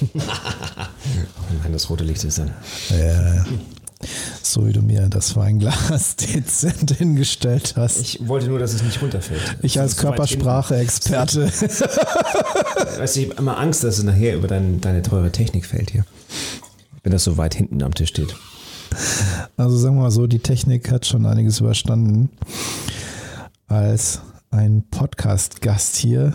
Nein, 1.62 1.72
das 1.72 1.90
rote 1.90 2.04
Licht 2.04 2.24
ist 2.24 2.38
dann. 2.38 2.50
Ja. 2.90 3.44
So 4.42 4.66
wie 4.66 4.72
du 4.72 4.80
mir 4.80 5.08
das 5.08 5.36
Weinglas 5.36 6.16
dezent 6.34 6.90
hingestellt 6.92 7.74
hast. 7.76 8.00
Ich 8.00 8.26
wollte 8.26 8.48
nur, 8.48 8.58
dass 8.58 8.72
es 8.72 8.82
nicht 8.82 9.02
runterfällt. 9.02 9.58
Ich 9.62 9.78
als 9.78 9.98
Körpersprache-Experte. 9.98 11.46
Weißt 12.98 13.16
du, 13.16 13.20
ich 13.20 13.28
habe 13.28 13.38
immer 13.38 13.58
Angst, 13.58 13.84
dass 13.84 13.98
es 13.98 14.04
nachher 14.04 14.36
über 14.36 14.48
dein, 14.48 14.80
deine 14.80 15.02
teure 15.02 15.30
Technik 15.30 15.66
fällt 15.66 15.90
hier. 15.90 16.06
Wenn 17.02 17.12
das 17.12 17.24
so 17.24 17.36
weit 17.36 17.54
hinten 17.54 17.82
am 17.82 17.94
Tisch 17.94 18.08
steht. 18.08 18.34
Also 19.56 19.76
sagen 19.76 19.96
wir 19.96 20.02
mal 20.02 20.10
so, 20.10 20.26
die 20.26 20.40
Technik 20.40 20.90
hat 20.90 21.06
schon 21.06 21.26
einiges 21.26 21.60
überstanden. 21.60 22.30
Als 23.68 24.20
ein 24.50 24.84
Podcast-Gast 24.90 25.96
hier, 25.96 26.34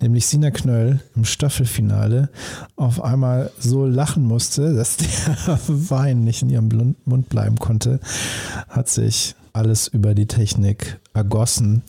nämlich 0.00 0.26
Sina 0.26 0.50
Knöll 0.50 1.00
im 1.14 1.24
Staffelfinale, 1.24 2.30
auf 2.76 3.02
einmal 3.02 3.50
so 3.58 3.86
lachen 3.86 4.24
musste, 4.24 4.74
dass 4.74 4.96
der 4.96 5.58
Wein 5.68 6.24
nicht 6.24 6.42
in 6.42 6.50
ihrem 6.50 6.96
Mund 7.04 7.28
bleiben 7.28 7.56
konnte, 7.56 8.00
hat 8.68 8.88
sich 8.88 9.34
alles 9.52 9.88
über 9.88 10.14
die 10.14 10.26
Technik 10.26 10.98
ergossen 11.12 11.82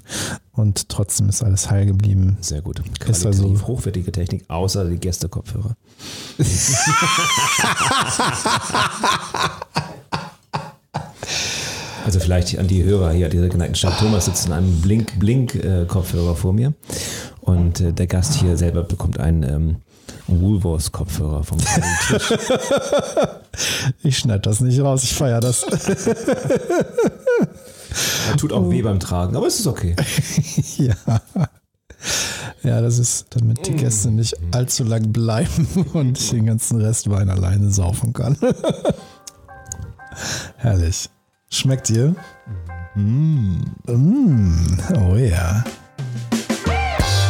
und 0.52 0.90
trotzdem 0.90 1.30
ist 1.30 1.44
alles 1.44 1.72
heil 1.72 1.86
geblieben. 1.86 2.38
Sehr 2.42 2.62
gut. 2.62 2.82
Ist 3.08 3.26
also 3.26 3.68
hochwertige 3.68 4.12
Technik, 4.12 4.44
außer 4.50 4.86
die 4.86 4.98
Gästekopfhörer. 4.98 5.76
Also 12.06 12.20
vielleicht 12.20 12.60
an 12.60 12.68
die 12.68 12.84
Hörer 12.84 13.12
hier, 13.12 13.30
dieser 13.30 13.48
geneigten 13.48 13.76
Stadt. 13.76 13.98
Thomas 13.98 14.26
sitzt 14.26 14.48
in 14.48 14.52
einem 14.52 14.82
Blink-Blink-Kopfhörer 14.82 16.36
vor 16.36 16.52
mir 16.52 16.74
und 17.44 17.82
äh, 17.82 17.94
der 17.94 18.08
Gast 18.08 18.34
hier 18.36 18.58
selber 18.58 18.84
bekommt 18.84 19.20
einen 19.20 19.44
ähm, 19.44 19.76
Woolworths-Kopfhörer 20.28 21.44
vom 21.44 21.58
Tisch. 21.60 22.34
Ich 24.02 24.18
schneide 24.18 24.40
das 24.40 24.62
nicht 24.62 24.80
raus, 24.80 25.04
ich 25.04 25.14
feiere 25.14 25.40
das. 25.40 25.64
Er 28.32 28.38
tut 28.38 28.52
auch 28.52 28.72
weh 28.72 28.82
beim 28.82 29.00
Tragen, 29.00 29.36
aber 29.36 29.46
es 29.46 29.60
ist 29.60 29.68
okay. 29.68 29.96
ja. 30.78 30.96
Ja, 32.64 32.82
das 32.82 32.98
ist, 32.98 33.28
damit 33.30 33.68
die 33.68 33.76
Gäste 33.76 34.10
nicht 34.10 34.36
allzu 34.52 34.84
lang 34.84 35.12
bleiben 35.12 35.68
und 35.94 36.18
ich 36.18 36.32
den 36.32 36.48
ganzen 36.48 36.82
Rest 36.82 37.12
Wein 37.12 37.30
alleine 37.30 37.70
saufen 37.70 38.14
kann. 38.14 38.36
Herrlich. 40.58 41.10
Schmeckt 41.52 41.90
dir? 41.90 42.16
Mm. 42.96 43.60
Mm. 43.86 44.80
Oh 44.96 45.16
ja. 45.16 45.64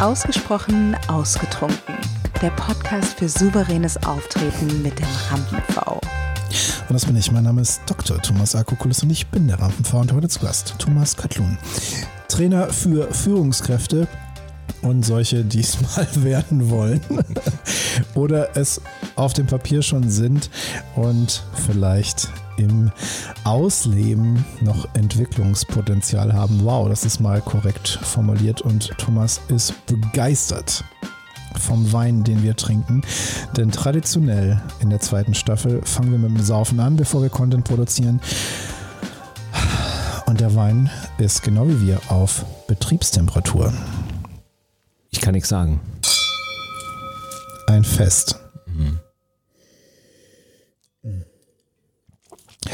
Ausgesprochen 0.02 0.98
ausgetrunken. 1.08 1.96
Der 2.42 2.50
Podcast 2.52 3.18
für 3.18 3.30
souveränes 3.30 3.98
Auftreten 4.04 4.82
mit 4.82 5.00
dem 5.00 5.08
Rampen-V. 5.30 5.94
Und 5.94 6.94
das 6.94 7.06
bin 7.06 7.16
ich. 7.16 7.32
Mein 7.32 7.44
Name 7.44 7.62
ist 7.62 7.82
Dr. 7.86 8.22
Thomas 8.22 8.56
Akokulis 8.56 9.04
und 9.04 9.12
ich 9.12 9.28
bin 9.28 9.48
der 9.48 9.60
Rampen-V 9.60 10.00
und 10.00 10.14
heute 10.14 10.28
zu 10.28 10.40
Gast 10.40 10.76
Thomas 10.78 11.16
Katlun. 11.16 11.58
Trainer 12.28 12.70
für 12.70 13.14
Führungskräfte 13.14 14.08
und 14.82 15.04
solche, 15.04 15.44
die 15.46 15.62
es 15.62 15.78
mal 15.96 16.08
werden 16.24 16.70
wollen 16.70 17.02
oder 18.16 18.58
es 18.58 18.82
auf 19.16 19.34
dem 19.34 19.48
Papier 19.48 19.82
schon 19.82 20.10
sind 20.10 20.50
und 20.96 21.44
vielleicht 21.66 22.30
im 22.58 22.92
Ausleben 23.44 24.46
noch 24.62 24.88
Entwicklungspotenzial 24.94 26.34
haben. 26.34 26.64
Wow, 26.64 26.90
das 26.90 27.06
ist 27.06 27.20
mal 27.20 27.42
korrekt 27.42 28.00
formuliert 28.02 28.62
und 28.62 28.92
Thomas 28.98 29.42
ist 29.48 29.86
begeistert 29.86 30.84
vom 31.60 31.92
Wein, 31.94 32.24
den 32.24 32.44
wir 32.44 32.56
trinken. 32.56 33.02
Denn 33.56 33.72
traditionell 33.72 34.62
in 34.80 34.90
der 34.90 35.00
zweiten 35.00 35.34
Staffel 35.34 35.82
fangen 35.84 36.12
wir 36.12 36.20
mit 36.20 36.32
dem 36.32 36.44
Saufen 36.44 36.80
an, 36.80 36.96
bevor 36.96 37.22
wir 37.22 37.30
Content 37.30 37.66
produzieren. 37.66 38.20
Und 40.26 40.40
der 40.40 40.56
Wein 40.56 40.90
ist 41.18 41.44
genau 41.44 41.68
wie 41.68 41.86
wir 41.86 42.00
auf 42.08 42.46
Betriebstemperatur. 42.68 43.74
Ich 45.12 45.22
kann 45.22 45.34
nichts 45.34 45.50
sagen. 45.50 45.80
Ein 47.68 47.84
Fest. 47.84 48.40
Mhm. 48.66 49.00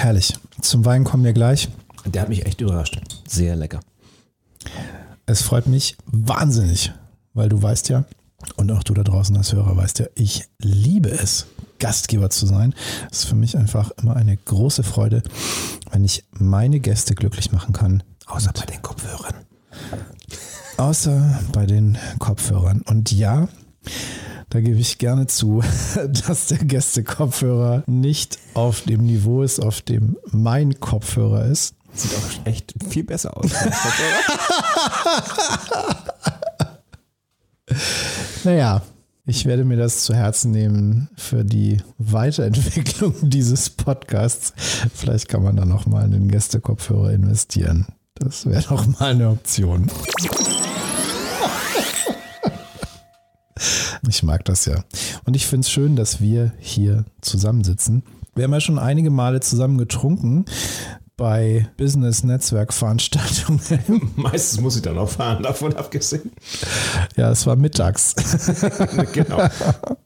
Herrlich. 0.09 0.33
Zum 0.61 0.85
Wein 0.85 1.03
kommen 1.03 1.23
wir 1.23 1.33
gleich. 1.33 1.69
Der 2.03 2.23
hat 2.23 2.29
mich 2.29 2.43
echt 2.47 2.61
überrascht. 2.61 2.99
Sehr 3.27 3.55
lecker. 3.55 3.79
Es 5.27 5.43
freut 5.43 5.67
mich 5.67 5.97
wahnsinnig, 6.07 6.91
weil 7.35 7.47
du 7.47 7.61
weißt 7.61 7.89
ja, 7.89 8.05
und 8.55 8.71
auch 8.71 8.81
du 8.81 8.95
da 8.95 9.03
draußen 9.03 9.37
als 9.37 9.53
Hörer 9.53 9.77
weißt 9.77 9.99
ja, 9.99 10.07
ich 10.15 10.45
liebe 10.57 11.11
es, 11.11 11.45
Gastgeber 11.77 12.31
zu 12.31 12.47
sein. 12.47 12.73
Es 13.11 13.19
ist 13.19 13.25
für 13.25 13.35
mich 13.35 13.55
einfach 13.55 13.91
immer 14.01 14.15
eine 14.15 14.35
große 14.35 14.81
Freude, 14.81 15.21
wenn 15.91 16.03
ich 16.03 16.23
meine 16.31 16.79
Gäste 16.79 17.13
glücklich 17.13 17.51
machen 17.51 17.73
kann. 17.73 18.01
Außer 18.25 18.51
bei 18.51 18.65
den 18.65 18.81
Kopfhörern. 18.81 19.35
Außer 20.77 21.39
bei 21.53 21.67
den 21.67 21.99
Kopfhörern. 22.17 22.81
Und 22.81 23.11
ja, 23.11 23.47
da 24.49 24.61
gebe 24.61 24.79
ich 24.79 24.97
gerne 24.97 25.27
zu, 25.27 25.61
dass 26.27 26.47
der 26.47 26.57
Gäste-Kopfhörer 26.59 27.83
nicht 27.87 28.39
auf 28.53 28.81
dem 28.81 29.05
Niveau 29.05 29.43
ist, 29.43 29.59
auf 29.59 29.81
dem 29.81 30.17
mein 30.31 30.79
Kopfhörer 30.79 31.45
ist. 31.45 31.75
Sieht 31.93 32.11
auch 32.15 32.45
echt 32.45 32.73
viel 32.89 33.03
besser 33.03 33.35
aus. 33.35 33.51
naja, 38.43 38.83
ich 39.25 39.45
werde 39.45 39.63
mir 39.63 39.77
das 39.77 40.03
zu 40.03 40.13
Herzen 40.15 40.51
nehmen 40.51 41.09
für 41.15 41.43
die 41.45 41.77
Weiterentwicklung 41.97 43.13
dieses 43.29 43.69
Podcasts. 43.69 44.53
Vielleicht 44.93 45.29
kann 45.29 45.43
man 45.43 45.55
da 45.55 45.65
noch 45.65 45.85
mal 45.85 46.05
in 46.05 46.11
den 46.11 46.29
Gästekopfhörer 46.29 47.11
investieren. 47.11 47.87
Das 48.15 48.45
wäre 48.45 48.63
doch 48.63 48.87
mal 48.87 49.11
eine 49.11 49.29
Option. 49.29 49.91
Ich 54.09 54.23
mag 54.23 54.43
das 54.45 54.65
ja. 54.65 54.83
Und 55.25 55.35
ich 55.35 55.45
finde 55.45 55.65
es 55.65 55.71
schön, 55.71 55.95
dass 55.95 56.19
wir 56.19 56.51
hier 56.57 57.05
zusammensitzen. 57.21 58.01
Wir 58.35 58.45
haben 58.45 58.53
ja 58.53 58.59
schon 58.59 58.79
einige 58.79 59.11
Male 59.11 59.39
zusammen 59.39 59.77
getrunken 59.77 60.45
bei 61.15 61.69
Business-Netzwerk-Veranstaltungen. 61.77 64.11
Meistens 64.15 64.61
muss 64.61 64.77
ich 64.77 64.81
dann 64.81 64.97
auch 64.97 65.09
fahren, 65.09 65.43
davon 65.43 65.75
abgesehen. 65.75 66.31
Ja, 67.17 67.29
es 67.29 67.45
war 67.45 67.55
mittags. 67.55 68.15
genau. 69.13 69.47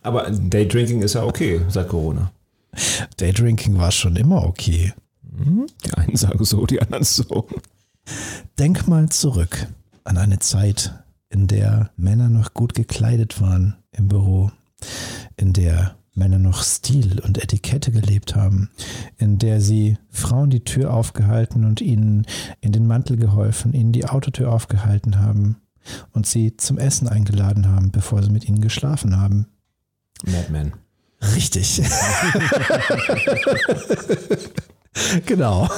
Aber 0.01 0.29
Daydrinking 0.29 1.01
ist 1.01 1.13
ja 1.13 1.23
okay 1.23 1.61
seit 1.69 1.87
Corona. 1.87 2.33
Daydrinking 3.17 3.77
war 3.77 3.91
schon 3.91 4.17
immer 4.17 4.43
okay. 4.43 4.91
Hm? 5.37 5.67
Die 5.85 5.93
einen 5.93 6.17
sagen 6.17 6.43
so, 6.43 6.65
die 6.65 6.81
anderen 6.81 7.05
so. 7.05 7.47
Denk 8.59 8.87
mal 8.87 9.07
zurück 9.09 9.67
an 10.03 10.17
eine 10.17 10.39
Zeit, 10.39 10.93
in 11.29 11.47
der 11.47 11.91
Männer 11.95 12.27
noch 12.27 12.53
gut 12.53 12.73
gekleidet 12.73 13.39
waren 13.39 13.77
im 13.93 14.07
Büro, 14.07 14.51
in 15.37 15.53
der 15.53 15.95
Männer 16.15 16.37
noch 16.37 16.63
Stil 16.63 17.19
und 17.21 17.41
Etikette 17.41 17.91
gelebt 17.91 18.35
haben, 18.35 18.69
in 19.17 19.39
der 19.39 19.61
sie 19.61 19.97
Frauen 20.09 20.49
die 20.49 20.63
Tür 20.63 20.93
aufgehalten 20.93 21.65
und 21.65 21.81
ihnen 21.81 22.27
in 22.61 22.71
den 22.71 22.85
Mantel 22.85 23.17
geholfen, 23.17 23.73
ihnen 23.73 23.91
die 23.91 24.05
Autotür 24.05 24.51
aufgehalten 24.51 25.19
haben 25.19 25.57
und 26.11 26.27
sie 26.27 26.55
zum 26.55 26.77
Essen 26.77 27.07
eingeladen 27.07 27.67
haben, 27.67 27.91
bevor 27.91 28.21
sie 28.21 28.29
mit 28.29 28.47
ihnen 28.47 28.61
geschlafen 28.61 29.19
haben. 29.19 29.47
Madman. 30.23 30.73
Richtig. 31.35 31.81
genau. 35.25 35.69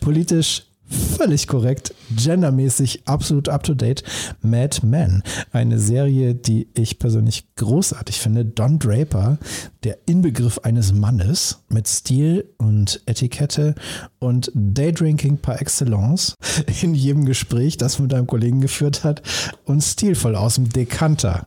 Politisch 0.00 0.66
völlig 0.92 1.46
korrekt, 1.46 1.94
gendermäßig 2.16 3.02
absolut 3.06 3.48
up-to-date. 3.48 4.02
Mad 4.42 4.86
Men, 4.86 5.22
eine 5.52 5.78
Serie, 5.78 6.34
die 6.34 6.68
ich 6.74 6.98
persönlich 6.98 7.46
großartig 7.56 8.20
finde. 8.20 8.44
Don 8.44 8.78
Draper, 8.78 9.38
der 9.84 9.98
Inbegriff 10.06 10.58
eines 10.58 10.92
Mannes 10.92 11.60
mit 11.68 11.88
Stil 11.88 12.48
und 12.58 13.02
Etikette 13.06 13.74
und 14.18 14.50
Daydrinking 14.54 15.38
par 15.38 15.60
excellence 15.60 16.36
in 16.82 16.94
jedem 16.94 17.24
Gespräch, 17.24 17.76
das 17.76 17.98
mit 17.98 18.14
einem 18.14 18.26
Kollegen 18.26 18.60
geführt 18.60 19.04
hat 19.04 19.22
und 19.64 19.82
stilvoll 19.82 20.36
aus 20.36 20.56
dem 20.56 20.68
Dekanter 20.68 21.46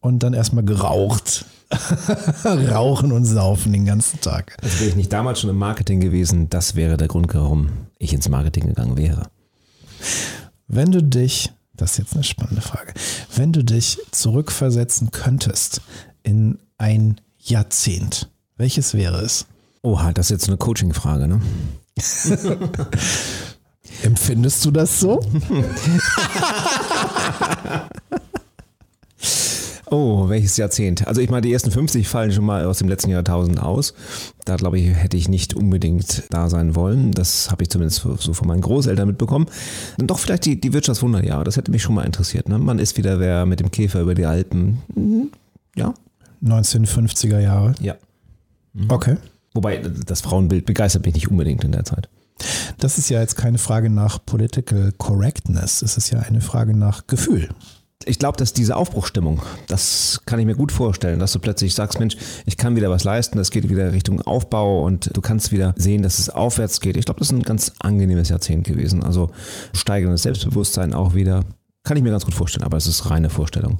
und 0.00 0.22
dann 0.22 0.34
erstmal 0.34 0.64
geraucht. 0.64 1.44
Rauchen 2.44 3.12
und 3.12 3.26
saufen 3.26 3.72
den 3.74 3.84
ganzen 3.84 4.20
Tag. 4.20 4.56
Also 4.62 4.80
wäre 4.80 4.88
ich 4.88 4.96
nicht 4.96 5.12
damals 5.12 5.40
schon 5.40 5.50
im 5.50 5.58
Marketing 5.58 6.00
gewesen, 6.00 6.48
das 6.48 6.76
wäre 6.76 6.96
der 6.96 7.08
Grund, 7.08 7.34
warum 7.34 7.68
ich 7.98 8.14
ins 8.14 8.28
Marketing 8.28 8.68
gegangen 8.68 8.96
wäre. 8.96 9.28
Wenn 10.66 10.92
du 10.92 11.02
dich, 11.02 11.52
das 11.74 11.92
ist 11.92 11.98
jetzt 11.98 12.14
eine 12.14 12.24
spannende 12.24 12.62
Frage, 12.62 12.94
wenn 13.36 13.52
du 13.52 13.62
dich 13.62 13.98
zurückversetzen 14.12 15.10
könntest 15.10 15.82
in 16.22 16.58
ein 16.78 17.20
Jahrzehnt, 17.38 18.30
welches 18.56 18.94
wäre 18.94 19.20
es? 19.20 19.46
Oha, 19.82 20.12
das 20.12 20.26
ist 20.26 20.30
jetzt 20.30 20.48
eine 20.48 20.56
Coaching-Frage, 20.56 21.28
ne? 21.28 21.40
Empfindest 24.02 24.64
du 24.64 24.70
das 24.70 25.00
so? 25.00 25.20
Oh, 29.90 30.28
welches 30.28 30.56
Jahrzehnt? 30.56 31.06
Also 31.06 31.20
ich 31.20 31.30
meine, 31.30 31.42
die 31.42 31.52
ersten 31.52 31.70
50 31.70 32.08
fallen 32.08 32.32
schon 32.32 32.44
mal 32.44 32.64
aus 32.66 32.78
dem 32.78 32.88
letzten 32.88 33.10
Jahrtausend 33.10 33.60
aus. 33.60 33.94
Da 34.44 34.56
glaube 34.56 34.78
ich, 34.78 34.94
hätte 34.94 35.16
ich 35.16 35.28
nicht 35.28 35.54
unbedingt 35.54 36.24
da 36.30 36.50
sein 36.50 36.74
wollen. 36.74 37.12
Das 37.12 37.50
habe 37.50 37.62
ich 37.62 37.70
zumindest 37.70 38.06
so 38.18 38.34
von 38.34 38.48
meinen 38.48 38.60
Großeltern 38.60 39.06
mitbekommen. 39.06 39.46
Dann 39.96 40.06
doch 40.06 40.18
vielleicht 40.18 40.44
die, 40.44 40.60
die 40.60 40.72
Wirtschaftswunderjahre. 40.72 41.44
Das 41.44 41.56
hätte 41.56 41.70
mich 41.70 41.82
schon 41.82 41.94
mal 41.94 42.04
interessiert. 42.04 42.48
Ne? 42.48 42.58
Man 42.58 42.78
ist 42.78 42.98
wieder 42.98 43.18
wer 43.18 43.46
mit 43.46 43.60
dem 43.60 43.70
Käfer 43.70 44.00
über 44.00 44.14
die 44.14 44.26
Alpen. 44.26 44.82
Mhm. 44.94 45.30
Ja. 45.74 45.94
1950er 46.44 47.40
Jahre. 47.40 47.74
Ja. 47.80 47.96
Mhm. 48.74 48.90
Okay. 48.90 49.16
Wobei 49.54 49.78
das 49.78 50.20
Frauenbild 50.20 50.66
begeistert 50.66 51.06
mich 51.06 51.14
nicht 51.14 51.30
unbedingt 51.30 51.64
in 51.64 51.72
der 51.72 51.84
Zeit. 51.84 52.08
Das 52.78 52.98
ist 52.98 53.08
ja 53.08 53.20
jetzt 53.20 53.36
keine 53.36 53.58
Frage 53.58 53.90
nach 53.90 54.24
Political 54.24 54.92
Correctness. 54.98 55.82
Es 55.82 55.96
ist 55.96 56.10
ja 56.10 56.20
eine 56.20 56.40
Frage 56.40 56.76
nach 56.76 57.06
Gefühl 57.06 57.48
ich 58.08 58.18
glaube, 58.18 58.36
dass 58.38 58.52
diese 58.52 58.76
Aufbruchstimmung, 58.76 59.42
das 59.66 60.20
kann 60.26 60.38
ich 60.38 60.46
mir 60.46 60.54
gut 60.54 60.72
vorstellen, 60.72 61.18
dass 61.18 61.32
du 61.32 61.38
plötzlich 61.38 61.74
sagst, 61.74 62.00
Mensch, 62.00 62.16
ich 62.46 62.56
kann 62.56 62.74
wieder 62.74 62.90
was 62.90 63.04
leisten, 63.04 63.38
das 63.38 63.50
geht 63.50 63.68
wieder 63.68 63.92
Richtung 63.92 64.22
Aufbau 64.22 64.82
und 64.84 65.14
du 65.14 65.20
kannst 65.20 65.52
wieder 65.52 65.74
sehen, 65.76 66.02
dass 66.02 66.18
es 66.18 66.30
aufwärts 66.30 66.80
geht. 66.80 66.96
Ich 66.96 67.04
glaube, 67.04 67.20
das 67.20 67.28
ist 67.28 67.34
ein 67.34 67.42
ganz 67.42 67.72
angenehmes 67.80 68.30
Jahrzehnt 68.30 68.64
gewesen. 68.64 69.02
Also 69.02 69.30
steigendes 69.72 70.22
Selbstbewusstsein 70.22 70.94
auch 70.94 71.14
wieder. 71.14 71.44
Kann 71.84 71.96
ich 71.96 72.02
mir 72.02 72.10
ganz 72.10 72.24
gut 72.24 72.34
vorstellen, 72.34 72.64
aber 72.64 72.76
es 72.76 72.86
ist 72.86 73.10
reine 73.10 73.30
Vorstellung. 73.30 73.78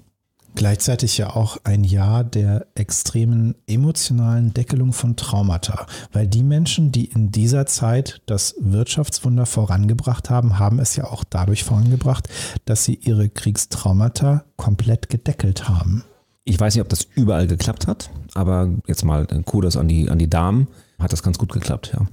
Gleichzeitig 0.54 1.18
ja 1.18 1.36
auch 1.36 1.58
ein 1.64 1.84
Jahr 1.84 2.24
der 2.24 2.66
extremen 2.74 3.54
emotionalen 3.66 4.54
Deckelung 4.54 4.92
von 4.92 5.14
Traumata, 5.14 5.86
weil 6.12 6.26
die 6.26 6.42
Menschen, 6.42 6.90
die 6.90 7.04
in 7.04 7.30
dieser 7.30 7.66
Zeit 7.66 8.22
das 8.26 8.56
Wirtschaftswunder 8.58 9.46
vorangebracht 9.46 10.30
haben, 10.30 10.58
haben 10.58 10.80
es 10.80 10.96
ja 10.96 11.04
auch 11.04 11.22
dadurch 11.22 11.64
vorangebracht, 11.64 12.28
dass 12.64 12.84
sie 12.84 12.94
ihre 12.94 13.28
Kriegstraumata 13.28 14.44
komplett 14.56 15.08
gedeckelt 15.08 15.68
haben. 15.68 16.04
Ich 16.44 16.58
weiß 16.58 16.74
nicht, 16.74 16.82
ob 16.82 16.88
das 16.88 17.06
überall 17.14 17.46
geklappt 17.46 17.86
hat, 17.86 18.10
aber 18.34 18.68
jetzt 18.86 19.04
mal 19.04 19.26
ein 19.30 19.44
Kudos 19.44 19.76
an 19.76 19.86
die, 19.86 20.10
an 20.10 20.18
die 20.18 20.30
Damen, 20.30 20.66
hat 20.98 21.12
das 21.12 21.22
ganz 21.22 21.38
gut 21.38 21.52
geklappt, 21.52 21.92
ja. 21.94 22.06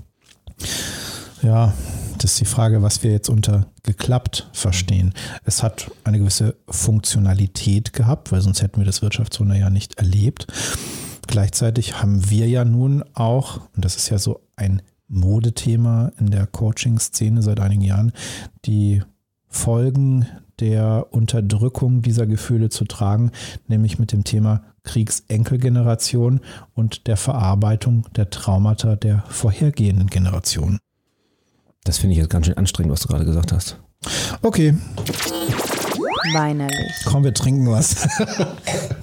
Ja, 1.42 1.74
das 2.18 2.32
ist 2.32 2.42
die 2.42 2.46
Frage, 2.46 2.82
was 2.82 3.04
wir 3.04 3.12
jetzt 3.12 3.30
unter 3.30 3.68
geklappt 3.84 4.50
verstehen. 4.54 5.14
Es 5.44 5.64
hat 5.64 5.92
eine 6.04 6.20
gewisse 6.20 6.56
Funktionalität 6.70 7.94
gehabt, 7.94 8.32
weil 8.32 8.42
sonst 8.42 8.62
hätten 8.62 8.80
wir 8.80 8.86
das 8.86 9.02
Wirtschaftswunder 9.02 9.56
ja 9.56 9.70
nicht 9.70 9.98
erlebt. 9.98 10.48
Gleichzeitig 11.28 12.02
haben 12.02 12.30
wir 12.30 12.48
ja 12.48 12.66
nun 12.66 13.04
auch, 13.14 13.62
und 13.76 13.84
das 13.84 13.96
ist 13.96 14.10
ja 14.10 14.18
so 14.18 14.42
ein 14.56 14.82
Modethema 15.08 16.12
in 16.20 16.32
der 16.32 16.48
Coaching-Szene 16.48 17.42
seit 17.42 17.60
einigen 17.60 17.82
Jahren, 17.82 18.12
die 18.66 19.02
Folgen 19.48 20.28
der 20.60 21.08
Unterdrückung 21.12 22.02
dieser 22.02 22.26
Gefühle 22.26 22.70
zu 22.70 22.86
tragen, 22.86 23.32
nämlich 23.68 24.00
mit 24.00 24.12
dem 24.12 24.24
Thema 24.24 24.64
Kriegsenkelgeneration 24.84 26.42
und 26.74 27.08
der 27.08 27.18
Verarbeitung 27.18 28.06
der 28.16 28.30
Traumata 28.30 28.96
der 28.96 29.24
vorhergehenden 29.28 30.08
Generation. 30.08 30.80
Das 31.86 32.00
finde 32.00 32.14
ich 32.14 32.18
jetzt 32.18 32.32
ganz 32.32 32.48
schön 32.48 32.58
anstrengend, 32.58 32.92
was 32.92 33.02
du 33.02 33.08
gerade 33.08 33.26
gesagt 33.26 33.52
hast. 33.52 33.78
Okay. 34.42 34.74
Weinerlich. 36.34 36.92
Komm, 37.06 37.24
wir 37.24 37.34
trinken 37.34 37.70
was. 37.70 38.08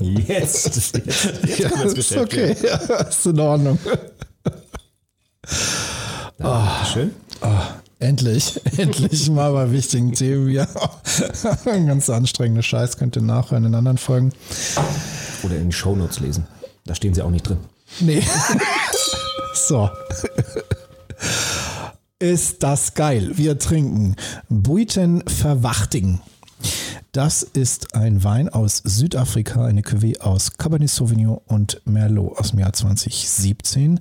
Jetzt. 0.01 0.67
jetzt, 1.07 1.59
ja, 1.59 1.69
ist 1.83 2.17
okay. 2.17 2.57
Ja, 2.61 2.77
ist 2.97 3.25
in 3.25 3.39
Ordnung. 3.39 3.79
Oh, 6.43 6.69
schön. 6.93 7.13
Oh, 7.41 7.47
endlich, 8.01 8.61
endlich 8.77 9.31
mal 9.31 9.53
bei 9.53 9.71
wichtigen 9.71 10.13
Themen 10.13 10.49
hier. 10.49 10.67
Ein 11.65 11.87
ganz 11.87 12.11
anstrengender 12.11 12.65
Scheiß 12.65 12.97
könnt 12.97 13.15
ihr 13.15 13.23
nachhören 13.23 13.65
in 13.65 13.77
anderen 13.77 13.99
Folgen. 13.99 14.33
Oder 15.45 15.55
in 15.55 15.67
den 15.67 15.73
Shownotes 15.73 16.19
lesen. 16.19 16.49
Da 16.85 16.97
stehen 16.97 17.15
sie 17.15 17.23
auch 17.23 17.31
nicht 17.31 17.49
drin. 17.49 17.59
Nee. 18.01 18.25
so 19.55 19.89
ist 22.23 22.63
das 22.63 22.95
geil. 22.95 23.33
Wir 23.35 23.59
trinken 23.59 24.15
Buiten 24.49 25.25
Verwachting. 25.27 26.21
Das 27.11 27.43
ist 27.43 27.97
ein 27.97 28.23
Wein 28.23 28.49
aus 28.49 28.81
Südafrika, 28.85 29.65
eine 29.65 29.81
Cuvée 29.81 30.21
aus 30.21 30.57
Cabernet 30.57 30.89
Sauvignon 30.89 31.41
und 31.47 31.83
Merlot 31.85 32.39
aus 32.39 32.51
dem 32.51 32.61
Jahr 32.61 32.73
2017. 32.73 33.99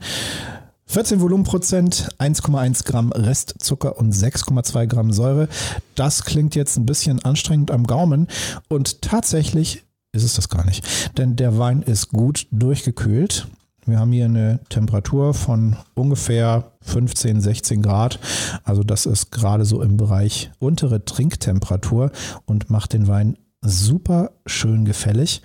14 0.86 1.20
Volumenprozent, 1.20 2.10
1,1 2.20 2.86
Gramm 2.86 3.12
Restzucker 3.12 3.98
und 3.98 4.14
6,2 4.14 4.86
Gramm 4.86 5.12
Säure. 5.12 5.50
Das 5.96 6.24
klingt 6.24 6.54
jetzt 6.54 6.78
ein 6.78 6.86
bisschen 6.86 7.26
anstrengend 7.26 7.72
am 7.72 7.88
Gaumen 7.88 8.28
und 8.70 9.02
tatsächlich 9.02 9.84
ist 10.12 10.24
es 10.24 10.36
das 10.36 10.48
gar 10.48 10.66
nicht, 10.66 11.18
denn 11.18 11.38
der 11.38 11.58
Wein 11.58 11.82
ist 11.82 12.10
gut 12.10 12.46
durchgekühlt. 12.52 13.48
Wir 13.86 14.00
haben 14.00 14.12
hier 14.12 14.26
eine 14.26 14.60
Temperatur 14.70 15.34
von 15.34 15.76
ungefähr 15.96 16.72
15, 16.82 17.42
16 17.42 17.82
Grad. 17.82 18.20
Also 18.64 18.84
das 18.84 19.06
ist 19.06 19.32
gerade 19.32 19.66
so 19.66 19.82
im 19.82 19.98
Bereich 19.98 20.52
untere 20.60 21.04
Trinktemperatur 21.04 22.12
und 22.46 22.70
macht 22.70 22.94
den 22.94 23.08
Wein 23.08 23.38
super 23.62 24.32
schön 24.46 24.86
gefällig. 24.86 25.42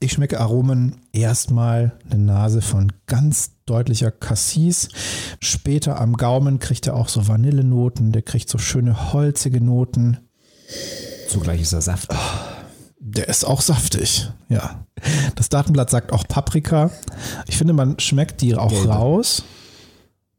Ich 0.00 0.12
schmecke 0.12 0.40
Aromen 0.40 0.96
erstmal 1.12 1.92
eine 2.10 2.20
Nase 2.20 2.60
von 2.60 2.92
ganz 3.06 3.52
deutlicher 3.66 4.10
Cassis. 4.10 4.88
Später 5.38 6.00
am 6.00 6.16
Gaumen 6.16 6.58
kriegt 6.58 6.88
er 6.88 6.96
auch 6.96 7.08
so 7.08 7.28
Vanillenoten, 7.28 8.10
der 8.10 8.22
kriegt 8.22 8.48
so 8.48 8.58
schöne 8.58 9.12
holzige 9.12 9.60
Noten. 9.60 10.18
Zugleich 11.28 11.62
ist 11.62 11.72
er 11.72 11.82
Saft. 11.82 12.12
Oh. 12.12 12.52
Der 12.98 13.28
ist 13.28 13.44
auch 13.44 13.60
saftig, 13.60 14.30
ja. 14.48 14.86
Das 15.34 15.48
Datenblatt 15.48 15.90
sagt 15.90 16.12
auch 16.12 16.26
Paprika. 16.26 16.90
Ich 17.46 17.56
finde, 17.56 17.72
man 17.72 17.98
schmeckt 17.98 18.40
die 18.40 18.54
auch 18.54 18.70
Gelbe. 18.70 18.88
raus. 18.88 19.42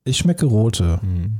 Ich 0.06 0.18
schmecke 0.18 0.46
rote. 0.46 1.00
Mhm. 1.02 1.40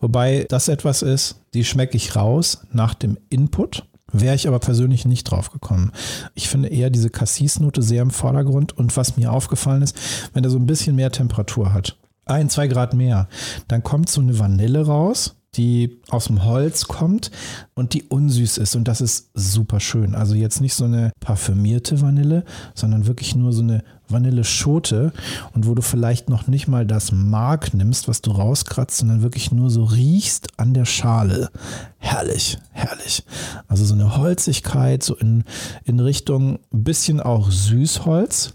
Wobei 0.00 0.46
das 0.48 0.68
etwas 0.68 1.02
ist, 1.02 1.40
die 1.52 1.64
schmecke 1.64 1.96
ich 1.96 2.14
raus 2.14 2.62
nach 2.72 2.94
dem 2.94 3.18
Input. 3.28 3.86
Wäre 4.12 4.36
ich 4.36 4.46
aber 4.46 4.60
persönlich 4.60 5.04
nicht 5.06 5.24
drauf 5.24 5.50
gekommen. 5.50 5.90
Ich 6.34 6.48
finde 6.48 6.68
eher 6.68 6.90
diese 6.90 7.10
Cassis-Note 7.10 7.82
sehr 7.82 8.02
im 8.02 8.10
Vordergrund. 8.10 8.76
Und 8.76 8.96
was 8.96 9.16
mir 9.16 9.32
aufgefallen 9.32 9.82
ist, 9.82 9.98
wenn 10.32 10.44
er 10.44 10.50
so 10.50 10.58
ein 10.58 10.66
bisschen 10.66 10.94
mehr 10.94 11.10
Temperatur 11.10 11.72
hat, 11.72 11.96
ein, 12.24 12.48
zwei 12.48 12.68
Grad 12.68 12.94
mehr, 12.94 13.28
dann 13.66 13.82
kommt 13.82 14.08
so 14.08 14.20
eine 14.20 14.38
Vanille 14.38 14.86
raus 14.86 15.34
die 15.56 16.00
aus 16.10 16.26
dem 16.26 16.44
Holz 16.44 16.86
kommt 16.86 17.30
und 17.74 17.94
die 17.94 18.04
unsüß 18.04 18.58
ist. 18.58 18.76
Und 18.76 18.88
das 18.88 19.00
ist 19.00 19.30
super 19.34 19.80
schön. 19.80 20.14
Also 20.14 20.34
jetzt 20.34 20.60
nicht 20.60 20.74
so 20.74 20.84
eine 20.84 21.12
parfümierte 21.20 22.00
Vanille, 22.00 22.44
sondern 22.74 23.06
wirklich 23.06 23.34
nur 23.34 23.52
so 23.52 23.62
eine 23.62 23.82
Vanilleschote 24.08 25.12
und 25.54 25.66
wo 25.66 25.74
du 25.74 25.82
vielleicht 25.82 26.28
noch 26.28 26.46
nicht 26.46 26.68
mal 26.68 26.86
das 26.86 27.12
Mark 27.12 27.72
nimmst, 27.74 28.06
was 28.06 28.20
du 28.20 28.32
rauskratzt, 28.32 28.98
sondern 28.98 29.22
wirklich 29.22 29.50
nur 29.50 29.70
so 29.70 29.84
riechst 29.84 30.58
an 30.58 30.74
der 30.74 30.84
Schale. 30.84 31.50
Herrlich, 31.98 32.58
herrlich. 32.72 33.24
Also 33.66 33.84
so 33.84 33.94
eine 33.94 34.16
Holzigkeit, 34.16 35.02
so 35.02 35.16
in, 35.16 35.44
in 35.84 36.00
Richtung 36.00 36.58
ein 36.72 36.84
bisschen 36.84 37.20
auch 37.20 37.50
Süßholz 37.50 38.54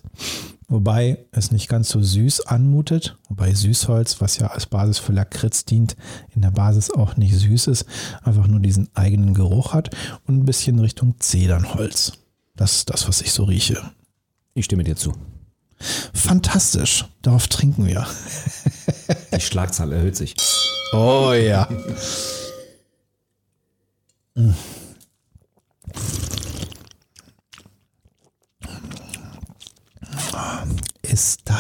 wobei 0.69 1.25
es 1.31 1.51
nicht 1.51 1.67
ganz 1.67 1.89
so 1.89 2.01
süß 2.01 2.47
anmutet, 2.47 3.17
wobei 3.27 3.53
Süßholz, 3.53 4.21
was 4.21 4.38
ja 4.38 4.47
als 4.47 4.67
Basis 4.67 4.99
für 4.99 5.11
Lakritz 5.11 5.65
dient, 5.65 5.97
in 6.33 6.41
der 6.41 6.51
Basis 6.51 6.91
auch 6.91 7.17
nicht 7.17 7.35
süß 7.35 7.67
ist, 7.67 7.85
einfach 8.23 8.47
nur 8.47 8.59
diesen 8.59 8.89
eigenen 8.95 9.33
Geruch 9.33 9.73
hat 9.73 9.89
und 10.25 10.38
ein 10.38 10.45
bisschen 10.45 10.79
Richtung 10.79 11.19
Zedernholz. 11.19 12.13
Das 12.55 12.75
ist 12.75 12.89
das, 12.89 13.07
was 13.07 13.21
ich 13.21 13.33
so 13.33 13.43
rieche. 13.43 13.81
Ich 14.53 14.65
stimme 14.65 14.83
dir 14.83 14.95
zu. 14.95 15.13
Fantastisch. 16.13 17.05
Darauf 17.21 17.47
trinken 17.47 17.88
wir. 17.88 18.05
Die 19.35 19.41
Schlagzahl 19.41 19.91
erhöht 19.93 20.15
sich. 20.15 20.35
Oh 20.93 21.33
ja. 21.33 21.67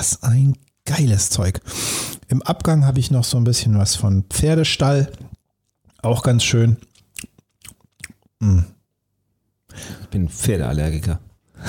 das 0.09 0.23
ein 0.23 0.57
geiles 0.85 1.29
Zeug. 1.29 1.61
Im 2.27 2.41
Abgang 2.41 2.85
habe 2.85 2.99
ich 2.99 3.11
noch 3.11 3.23
so 3.23 3.37
ein 3.37 3.43
bisschen 3.43 3.77
was 3.77 3.95
von 3.95 4.23
Pferdestall. 4.23 5.11
Auch 6.01 6.23
ganz 6.23 6.43
schön. 6.43 6.77
Mm. 8.39 8.59
Ich 10.01 10.07
bin 10.09 10.29
Pferdeallergiker. 10.29 11.19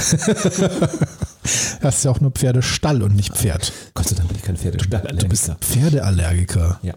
das 1.80 1.96
ist 1.96 2.04
ja 2.04 2.10
auch 2.10 2.20
nur 2.20 2.30
Pferdestall 2.30 3.02
und 3.02 3.16
nicht 3.16 3.36
Pferd. 3.36 3.72
Gott 3.94 4.08
sei 4.08 4.14
Dank 4.14 4.28
bin 4.28 4.36
ich 4.36 4.42
kein 4.42 4.56
Pferdestallallergiker. 4.56 5.22
Du 5.22 5.28
bist 5.28 5.52
Pferdeallergiker. 5.60 6.78
Ja. 6.82 6.94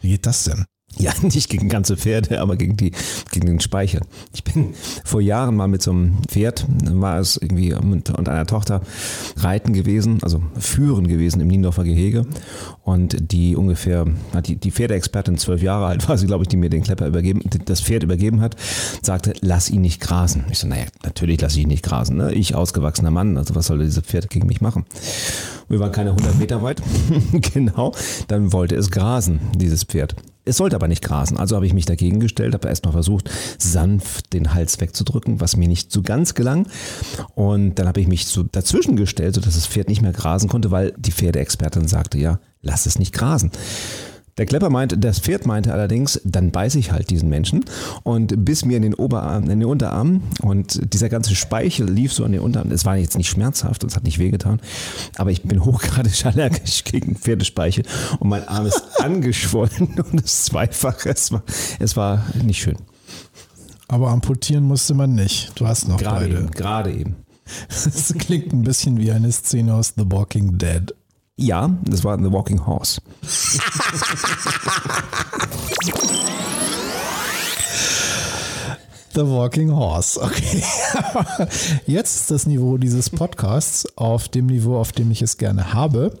Wie 0.00 0.10
geht 0.10 0.26
das 0.26 0.44
denn? 0.44 0.64
Ja, 0.98 1.12
nicht 1.22 1.48
gegen 1.48 1.68
ganze 1.68 1.96
Pferde, 1.96 2.40
aber 2.40 2.56
gegen, 2.56 2.76
die, 2.76 2.92
gegen 3.30 3.46
den 3.46 3.60
Speichel. 3.60 4.00
Ich 4.34 4.42
bin 4.42 4.74
vor 5.04 5.20
Jahren 5.20 5.54
mal 5.54 5.68
mit 5.68 5.80
so 5.80 5.92
einem 5.92 6.18
Pferd, 6.26 6.66
war 6.90 7.20
es 7.20 7.36
irgendwie 7.36 7.72
und, 7.72 8.10
und 8.10 8.28
einer 8.28 8.46
Tochter 8.46 8.80
reiten 9.36 9.72
gewesen, 9.72 10.18
also 10.22 10.42
führen 10.58 11.06
gewesen 11.06 11.40
im 11.40 11.48
Niendorfer 11.48 11.84
Gehege. 11.84 12.26
Und 12.82 13.30
die 13.30 13.54
ungefähr, 13.54 14.06
die, 14.44 14.56
die 14.56 14.70
Pferdeexpertin, 14.72 15.38
zwölf 15.38 15.62
Jahre 15.62 15.86
alt 15.86 16.08
war 16.08 16.18
sie, 16.18 16.26
glaube 16.26 16.44
ich, 16.44 16.48
die 16.48 16.56
mir 16.56 16.70
den 16.70 16.82
Klepper 16.82 17.06
übergeben, 17.06 17.42
das 17.66 17.80
Pferd 17.80 18.02
übergeben 18.02 18.40
hat, 18.40 18.56
sagte, 19.02 19.34
lass 19.40 19.70
ihn 19.70 19.82
nicht 19.82 20.00
grasen. 20.00 20.46
Ich 20.50 20.58
so, 20.58 20.66
naja, 20.66 20.86
natürlich 21.04 21.40
lass 21.40 21.54
ich 21.54 21.62
ihn 21.62 21.68
nicht 21.68 21.84
grasen. 21.84 22.16
Ne? 22.16 22.32
Ich, 22.32 22.54
ausgewachsener 22.54 23.10
Mann, 23.10 23.36
also 23.36 23.54
was 23.54 23.66
soll 23.66 23.78
dieses 23.78 24.02
Pferd 24.02 24.30
gegen 24.30 24.48
mich 24.48 24.60
machen? 24.60 24.84
Wir 25.68 25.80
waren 25.80 25.92
keine 25.92 26.10
100 26.10 26.38
Meter 26.38 26.62
weit. 26.62 26.82
genau. 27.54 27.94
Dann 28.26 28.52
wollte 28.52 28.74
es 28.74 28.90
grasen, 28.90 29.38
dieses 29.54 29.84
Pferd. 29.84 30.16
Es 30.48 30.56
sollte 30.56 30.76
aber 30.76 30.88
nicht 30.88 31.04
grasen. 31.04 31.36
Also 31.36 31.56
habe 31.56 31.66
ich 31.66 31.74
mich 31.74 31.84
dagegen 31.84 32.20
gestellt, 32.20 32.54
habe 32.54 32.68
erst 32.68 32.84
mal 32.84 32.92
versucht, 32.92 33.30
sanft 33.58 34.32
den 34.32 34.54
Hals 34.54 34.80
wegzudrücken, 34.80 35.40
was 35.40 35.56
mir 35.56 35.68
nicht 35.68 35.92
so 35.92 36.02
ganz 36.02 36.34
gelang. 36.34 36.66
Und 37.34 37.76
dann 37.76 37.86
habe 37.86 38.00
ich 38.00 38.08
mich 38.08 38.26
so 38.26 38.42
dazwischen 38.42 38.96
gestellt, 38.96 39.34
sodass 39.34 39.54
das 39.54 39.66
Pferd 39.66 39.88
nicht 39.88 40.02
mehr 40.02 40.12
grasen 40.12 40.48
konnte, 40.48 40.70
weil 40.70 40.92
die 40.96 41.12
Pferdeexpertin 41.12 41.86
sagte, 41.86 42.18
ja, 42.18 42.40
lass 42.62 42.86
es 42.86 42.98
nicht 42.98 43.12
grasen. 43.12 43.50
Der 44.38 44.46
Klepper 44.46 44.70
meinte, 44.70 44.96
das 44.96 45.18
Pferd 45.18 45.46
meinte 45.46 45.72
allerdings, 45.72 46.20
dann 46.24 46.50
beiße 46.52 46.78
ich 46.78 46.92
halt 46.92 47.10
diesen 47.10 47.28
Menschen 47.28 47.64
und 48.04 48.44
biss 48.44 48.64
mir 48.64 48.76
in 48.76 48.82
den 48.82 48.94
Oberarm, 48.94 49.50
in 49.50 49.60
den 49.60 49.68
Unterarm 49.68 50.22
und 50.42 50.94
dieser 50.94 51.08
ganze 51.08 51.34
Speichel 51.34 51.90
lief 51.90 52.12
so 52.12 52.24
an 52.24 52.32
den 52.32 52.40
Unterarm. 52.40 52.70
Es 52.70 52.84
war 52.84 52.96
jetzt 52.96 53.18
nicht 53.18 53.28
schmerzhaft 53.28 53.82
und 53.82 53.90
es 53.90 53.96
hat 53.96 54.04
nicht 54.04 54.18
wehgetan, 54.18 54.60
aber 55.16 55.30
ich 55.30 55.42
bin 55.42 55.64
hochgradig 55.64 56.24
allergisch 56.24 56.84
gegen 56.84 57.16
Pferdespeichel 57.16 57.84
und 58.20 58.28
mein 58.28 58.46
Arm 58.46 58.66
ist 58.66 58.82
angeschwollen 59.00 60.00
und 60.10 60.22
das 60.22 60.44
Zweifache. 60.44 61.10
Es 61.10 61.32
war, 61.32 61.42
es 61.80 61.96
war 61.96 62.24
nicht 62.42 62.62
schön. 62.62 62.76
Aber 63.88 64.10
amputieren 64.10 64.64
musste 64.64 64.94
man 64.94 65.14
nicht. 65.14 65.52
Du 65.58 65.66
hast 65.66 65.88
noch 65.88 65.96
Gerade 65.96 66.26
beide. 66.26 66.38
eben, 66.38 66.50
gerade 66.50 66.92
eben. 66.92 67.16
Das 67.68 68.12
klingt 68.18 68.52
ein 68.52 68.62
bisschen 68.62 68.98
wie 68.98 69.10
eine 69.10 69.32
Szene 69.32 69.74
aus 69.74 69.94
The 69.96 70.04
Walking 70.06 70.58
Dead. 70.58 70.94
Ja, 71.40 71.70
das 71.84 72.02
war 72.02 72.18
The 72.18 72.32
Walking 72.32 72.66
Horse. 72.66 73.00
The 79.14 79.24
Walking 79.24 79.70
Horse, 79.70 80.20
okay. 80.20 80.64
Jetzt 81.86 82.16
ist 82.16 82.32
das 82.32 82.46
Niveau 82.46 82.76
dieses 82.76 83.08
Podcasts 83.08 83.86
auf 83.96 84.28
dem 84.28 84.46
Niveau, 84.46 84.78
auf 84.78 84.90
dem 84.90 85.12
ich 85.12 85.22
es 85.22 85.36
gerne 85.36 85.72
habe. 85.72 86.18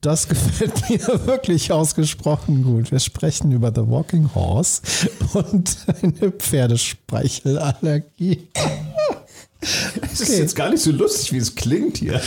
Das 0.00 0.26
gefällt 0.26 0.90
mir 0.90 0.98
wirklich 1.26 1.70
ausgesprochen 1.70 2.64
gut. 2.64 2.90
Wir 2.90 2.98
sprechen 2.98 3.52
über 3.52 3.70
The 3.72 3.88
Walking 3.88 4.30
Horse 4.34 4.82
und 5.32 5.76
eine 6.02 6.32
Pferdespeichelallergie. 6.32 8.48
Es 10.12 10.20
ist 10.20 10.36
jetzt 10.36 10.56
gar 10.56 10.70
nicht 10.70 10.82
so 10.82 10.90
lustig, 10.90 11.32
wie 11.32 11.38
es 11.38 11.54
klingt 11.54 11.98
hier. 11.98 12.20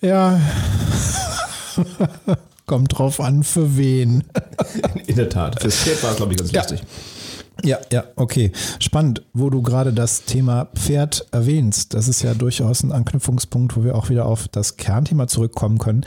Ja. 0.00 0.40
Kommt 2.66 2.98
drauf 2.98 3.20
an, 3.20 3.44
für 3.44 3.76
wen. 3.76 4.24
In 5.06 5.16
der 5.16 5.28
Tat. 5.30 5.60
Fürs 5.60 5.76
Pferd 5.76 6.02
war 6.02 6.10
es, 6.10 6.16
glaube 6.16 6.32
ich, 6.32 6.38
ganz 6.38 6.52
Ja. 6.52 6.60
lustig. 6.62 6.82
Ja, 7.64 7.78
ja, 7.92 8.04
okay. 8.14 8.52
Spannend, 8.78 9.22
wo 9.32 9.50
du 9.50 9.62
gerade 9.62 9.92
das 9.92 10.24
Thema 10.24 10.66
Pferd 10.76 11.26
erwähnst. 11.32 11.92
Das 11.92 12.06
ist 12.06 12.22
ja 12.22 12.34
durchaus 12.34 12.84
ein 12.84 12.92
Anknüpfungspunkt, 12.92 13.76
wo 13.76 13.82
wir 13.82 13.96
auch 13.96 14.10
wieder 14.10 14.26
auf 14.26 14.46
das 14.46 14.76
Kernthema 14.76 15.26
zurückkommen 15.26 15.78
können. 15.78 16.04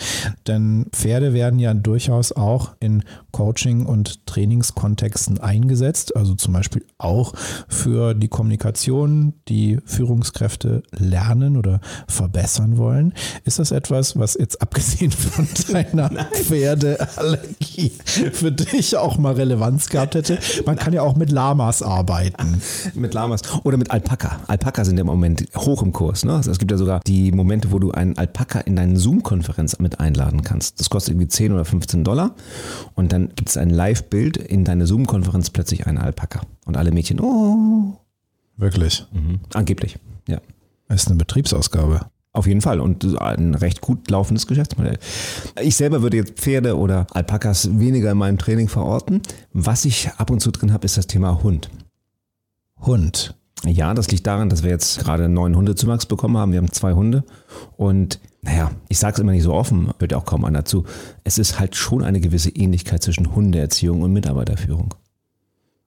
Denn 0.48 0.86
Pferde 0.94 1.34
werden 1.34 1.60
ja 1.60 1.74
durchaus 1.74 2.32
auch 2.32 2.72
in 2.80 3.04
Coaching- 3.32 3.86
und 3.86 4.26
Trainingskontexten 4.28 5.40
eingesetzt. 5.40 6.16
Also 6.16 6.36
zum 6.36 6.54
Beispiel 6.54 6.86
auch 6.98 7.34
für 7.68 8.14
die 8.14 8.30
Kommunikation, 8.30 9.34
die 9.50 9.80
Führungskräfte 9.86 10.84
lernen 10.92 11.58
oder 11.58 11.82
verbessern 12.08 12.78
wollen. 12.78 13.14
Ist 13.44 13.60
das 13.60 13.72
etwas, 13.72 14.18
was 14.18 14.36
jetzt 14.36 14.62
abgesehen 14.62 15.12
von 15.12 15.48
deiner 15.72 16.10
Pferdeallergie 16.32 17.92
für 18.32 18.54
dich 18.54 18.96
auch 18.96 19.18
mal 19.18 19.34
Relevanz 19.34 19.90
gehabt 19.90 20.16
hätte? 20.16 20.40
Man 20.66 20.78
kann 20.78 20.94
ja 20.94 21.02
auch 21.02 21.16
mit 21.16 21.32
Lamas 21.42 21.82
arbeiten. 21.82 22.62
Mit 22.94 23.16
Lamas 23.16 23.42
oder 23.64 23.76
mit 23.78 23.90
Alpaka. 23.90 24.42
Alpaka 24.46 24.86
sind 24.86 25.00
im 25.00 25.08
Moment 25.08 25.48
hoch 25.58 25.82
im 25.82 25.92
Kurs. 25.92 26.24
Ne? 26.24 26.36
Also 26.36 26.52
es 26.52 26.60
gibt 26.60 26.70
ja 26.70 26.78
sogar 26.78 27.00
die 27.08 27.32
Momente, 27.32 27.72
wo 27.72 27.80
du 27.80 27.90
einen 27.90 28.16
Alpaka 28.16 28.60
in 28.60 28.76
deine 28.76 28.96
Zoom-Konferenz 29.00 29.80
mit 29.80 30.00
einladen 30.00 30.44
kannst. 30.44 30.80
Das 30.80 30.92
kostet 30.92 31.16
irgendwie 31.16 31.30
10 31.30 31.52
oder 31.52 31.66
15 31.66 32.04
Dollar. 32.04 32.36
Und 32.94 33.12
dann 33.12 33.30
gibt 33.30 33.50
es 33.50 33.58
ein 33.58 33.72
Live-Bild 33.72 34.38
in 34.38 34.66
deine 34.66 34.86
Zoom-Konferenz 34.86 35.50
plötzlich 35.50 35.88
einen 35.88 35.98
Alpaka. 35.98 36.42
Und 36.66 36.78
alle 36.78 36.92
Mädchen, 36.92 37.20
oh. 37.20 37.98
Wirklich. 38.58 39.08
Mhm. 39.12 39.40
Angeblich, 39.54 39.98
ja. 40.28 40.40
Das 40.90 41.02
ist 41.02 41.08
eine 41.08 41.18
Betriebsausgabe. 41.18 42.02
Auf 42.34 42.48
jeden 42.48 42.62
Fall 42.62 42.80
und 42.80 43.20
ein 43.20 43.56
recht 43.56 43.82
gut 43.82 44.10
laufendes 44.10 44.48
Geschäftsmodell. 44.48 44.98
Ich 45.62 45.76
selber 45.76 46.02
würde 46.02 46.18
jetzt 46.18 46.40
Pferde 46.40 46.78
oder 46.78 47.08
Alpakas 47.12 47.78
weniger 47.78 48.12
in 48.12 48.18
meinem 48.18 48.38
Training 48.38 48.70
verorten. 48.70 49.22
Was 49.52 49.84
ich 49.84 50.10
ab 50.18 50.30
und 50.30 50.40
zu 50.40 50.52
drin 50.52 50.72
habe, 50.72 50.86
ist 50.86 50.98
das 50.98 51.08
Thema 51.08 51.44
Hund. 51.44 51.70
Hund. 52.80 53.36
Ja, 53.66 53.94
das 53.94 54.10
liegt 54.10 54.26
daran, 54.26 54.50
dass 54.50 54.64
wir 54.64 54.72
jetzt 54.72 55.00
gerade 55.00 55.26
einen 55.26 55.34
neuen 55.34 55.56
Hundezuwachs 55.56 56.06
bekommen 56.06 56.38
haben. 56.38 56.52
Wir 56.52 56.60
haben 56.60 56.72
zwei 56.72 56.94
Hunde 56.94 57.24
und 57.78 58.20
naja, 58.42 58.72
ich 58.90 58.98
sage 58.98 59.16
es 59.16 59.20
immer 59.20 59.34
nicht 59.34 59.44
so 59.44 59.54
offen, 59.54 59.94
hört 60.00 60.12
ja 60.12 60.18
auch 60.18 60.26
kaum 60.26 60.46
einer 60.46 60.66
zu. 60.66 60.86
Es 61.24 61.38
ist 61.38 61.60
halt 61.60 61.76
schon 61.76 62.04
eine 62.04 62.20
gewisse 62.20 62.50
Ähnlichkeit 62.50 63.04
zwischen 63.04 63.36
Hundeerziehung 63.36 64.02
und 64.02 64.14
Mitarbeiterführung. 64.14 64.96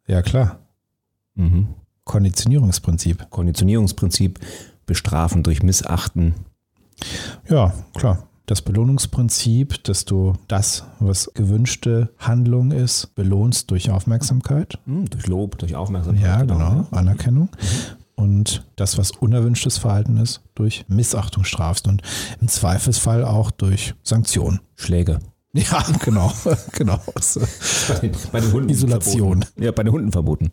Ja, 0.07 0.23
klar. 0.23 0.61
Mhm. 1.35 1.69
Konditionierungsprinzip. 2.05 3.29
Konditionierungsprinzip, 3.31 4.39
bestrafen 4.87 5.43
durch 5.43 5.63
Missachten. 5.63 6.35
Ja, 7.49 7.73
klar. 7.95 8.29
Das 8.47 8.61
Belohnungsprinzip, 8.61 9.83
dass 9.85 10.05
du 10.05 10.35
das, 10.49 10.85
was 11.01 11.31
gewünschte 11.33 12.11
Handlung 12.19 12.73
ist, 12.73 13.15
belohnst 13.15 13.71
durch 13.71 13.91
Aufmerksamkeit. 13.91 14.79
Hm, 14.85 15.09
durch 15.09 15.27
Lob, 15.27 15.57
durch 15.59 15.75
Aufmerksamkeit. 15.75 16.25
Ja, 16.25 16.43
genau. 16.43 16.87
Anerkennung. 16.91 17.49
Und 18.17 18.67
das, 18.77 18.99
was 18.99 19.13
unerwünschtes 19.13 19.79
Verhalten 19.79 20.19
ist, 20.19 20.43
durch 20.55 20.85
Missachtung 20.89 21.45
strafst 21.45 21.89
und 21.89 22.03
im 22.41 22.49
Zweifelsfall 22.49 23.25
auch 23.25 23.51
durch 23.51 23.95
Sanktionen. 24.03 24.61
Schläge. 24.77 25.21
Ja, 25.55 25.85
genau. 26.05 26.33
genau. 26.73 27.01
Bei 27.07 27.95
den, 28.03 28.13
bei 28.33 28.41
den 28.41 28.53
Hunden 28.53 28.69
Isolation. 28.69 29.43
Verboten. 29.43 29.65
Ja, 29.65 29.71
bei 29.71 29.83
den 29.85 29.93
Hunden 29.93 30.13
verboten. 30.13 30.53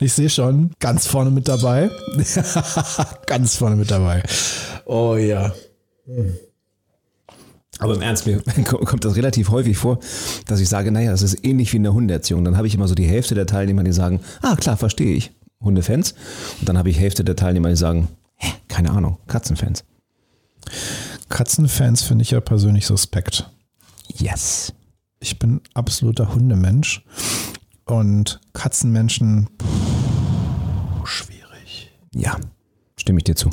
Ich 0.00 0.12
sehe 0.12 0.28
schon, 0.28 0.72
ganz 0.80 1.06
vorne 1.06 1.30
mit 1.30 1.48
dabei. 1.48 1.90
ganz 3.26 3.56
vorne 3.56 3.76
mit 3.76 3.90
dabei. 3.90 4.22
Oh 4.84 5.16
ja. 5.16 5.52
Aber 7.78 7.94
im 7.94 8.02
Ernst, 8.02 8.26
mir 8.26 8.42
kommt 8.42 9.04
das 9.04 9.16
relativ 9.16 9.50
häufig 9.50 9.76
vor, 9.78 9.98
dass 10.46 10.60
ich 10.60 10.68
sage, 10.68 10.90
naja, 10.90 11.10
das 11.10 11.22
ist 11.22 11.44
ähnlich 11.44 11.72
wie 11.72 11.78
in 11.78 11.82
der 11.84 11.94
Hundeerziehung. 11.94 12.44
Dann 12.44 12.56
habe 12.56 12.66
ich 12.66 12.74
immer 12.74 12.88
so 12.88 12.94
die 12.94 13.06
Hälfte 13.06 13.34
der 13.34 13.46
Teilnehmer, 13.46 13.82
die 13.82 13.92
sagen, 13.92 14.20
ah 14.42 14.56
klar, 14.56 14.76
verstehe 14.76 15.14
ich, 15.14 15.32
Hundefans. 15.60 16.14
Und 16.60 16.68
dann 16.68 16.76
habe 16.76 16.90
ich 16.90 16.98
Hälfte 16.98 17.24
der 17.24 17.36
Teilnehmer, 17.36 17.70
die 17.70 17.76
sagen, 17.76 18.08
hä, 18.36 18.52
keine 18.68 18.90
Ahnung, 18.90 19.18
Katzenfans. 19.26 19.84
Katzenfans 21.28 22.02
finde 22.02 22.22
ich 22.22 22.30
ja 22.30 22.40
persönlich 22.40 22.86
suspekt. 22.86 23.50
Yes. 24.08 24.72
Ich 25.18 25.38
bin 25.38 25.60
absoluter 25.74 26.34
Hundemensch 26.34 27.04
und 27.84 28.40
Katzenmenschen 28.52 29.48
pff, 29.60 31.08
schwierig. 31.08 31.90
Ja, 32.14 32.36
stimme 32.98 33.18
ich 33.18 33.24
dir 33.24 33.36
zu. 33.36 33.50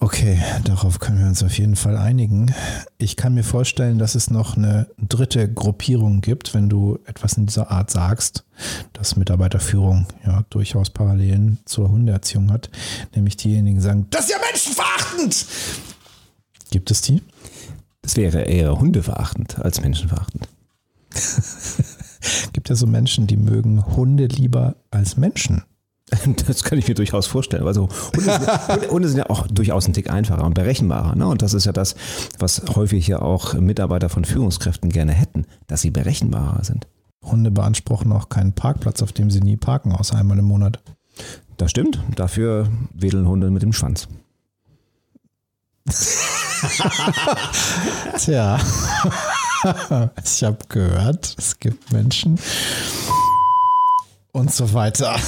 Okay, 0.00 0.40
darauf 0.62 1.00
können 1.00 1.18
wir 1.18 1.26
uns 1.26 1.42
auf 1.42 1.58
jeden 1.58 1.74
Fall 1.74 1.96
einigen. 1.96 2.54
Ich 2.98 3.16
kann 3.16 3.34
mir 3.34 3.42
vorstellen, 3.42 3.98
dass 3.98 4.14
es 4.14 4.30
noch 4.30 4.56
eine 4.56 4.86
dritte 4.96 5.52
Gruppierung 5.52 6.20
gibt, 6.20 6.54
wenn 6.54 6.68
du 6.68 7.00
etwas 7.04 7.36
in 7.36 7.46
dieser 7.46 7.72
Art 7.72 7.90
sagst, 7.90 8.44
dass 8.92 9.16
Mitarbeiterführung 9.16 10.06
ja 10.24 10.44
durchaus 10.50 10.90
Parallelen 10.90 11.58
zur 11.64 11.90
Hundeerziehung 11.90 12.52
hat, 12.52 12.70
nämlich 13.16 13.36
diejenigen, 13.36 13.78
die 13.78 13.82
sagen, 13.82 14.06
das 14.10 14.26
ist 14.26 14.30
ja 14.30 14.36
menschenverachtend. 14.50 15.46
Gibt 16.70 16.90
es 16.92 17.00
die? 17.00 17.22
Das 18.02 18.16
wäre 18.16 18.42
eher 18.42 18.78
hundeverachtend 18.78 19.58
als 19.58 19.80
menschenverachtend. 19.80 20.48
Gibt 22.52 22.68
ja 22.68 22.76
so 22.76 22.86
Menschen, 22.86 23.26
die 23.26 23.36
mögen 23.36 23.84
Hunde 23.84 24.26
lieber 24.26 24.76
als 24.90 25.16
Menschen. 25.16 25.64
Das 26.46 26.62
kann 26.64 26.78
ich 26.78 26.88
mir 26.88 26.94
durchaus 26.94 27.26
vorstellen. 27.26 27.66
Also 27.66 27.88
Hunde 28.16 28.30
sind, 28.30 28.46
Hunde, 28.90 29.08
sind 29.08 29.18
ja 29.18 29.30
auch 29.30 29.46
durchaus 29.46 29.86
ein 29.86 29.92
Tick 29.92 30.10
einfacher 30.10 30.44
und 30.44 30.54
berechenbarer. 30.54 31.14
Ne? 31.14 31.26
Und 31.26 31.42
das 31.42 31.54
ist 31.54 31.66
ja 31.66 31.72
das, 31.72 31.94
was 32.38 32.62
häufig 32.74 33.06
ja 33.06 33.20
auch 33.20 33.54
Mitarbeiter 33.54 34.08
von 34.08 34.24
Führungskräften 34.24 34.90
gerne 34.90 35.12
hätten, 35.12 35.46
dass 35.66 35.80
sie 35.82 35.90
berechenbarer 35.90 36.64
sind. 36.64 36.86
Hunde 37.22 37.50
beanspruchen 37.50 38.12
auch 38.12 38.28
keinen 38.28 38.52
Parkplatz, 38.52 39.02
auf 39.02 39.12
dem 39.12 39.30
sie 39.30 39.40
nie 39.40 39.56
parken, 39.56 39.92
außer 39.92 40.16
einmal 40.16 40.38
im 40.38 40.44
Monat. 40.46 40.80
Das 41.56 41.70
stimmt. 41.70 42.00
Dafür 42.14 42.68
wedeln 42.94 43.26
Hunde 43.26 43.50
mit 43.50 43.62
dem 43.62 43.72
Schwanz. 43.72 44.08
Tja. 48.18 48.58
ich 50.22 50.44
habe 50.44 50.58
gehört, 50.68 51.34
es 51.38 51.58
gibt 51.58 51.92
Menschen 51.92 52.38
und 54.38 54.52
so 54.52 54.72
weiter. 54.72 55.18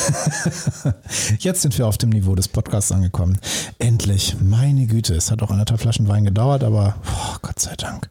Jetzt 1.38 1.62
sind 1.62 1.76
wir 1.76 1.86
auf 1.86 1.98
dem 1.98 2.10
Niveau 2.10 2.34
des 2.34 2.48
Podcasts 2.48 2.92
angekommen. 2.92 3.38
Endlich, 3.78 4.36
meine 4.40 4.86
Güte, 4.86 5.14
es 5.14 5.30
hat 5.30 5.42
auch 5.42 5.50
anderthalb 5.50 5.80
Flaschen 5.80 6.08
Wein 6.08 6.24
gedauert, 6.24 6.64
aber 6.64 6.96
oh, 7.06 7.36
Gott 7.42 7.58
sei 7.58 7.74
Dank. 7.76 8.08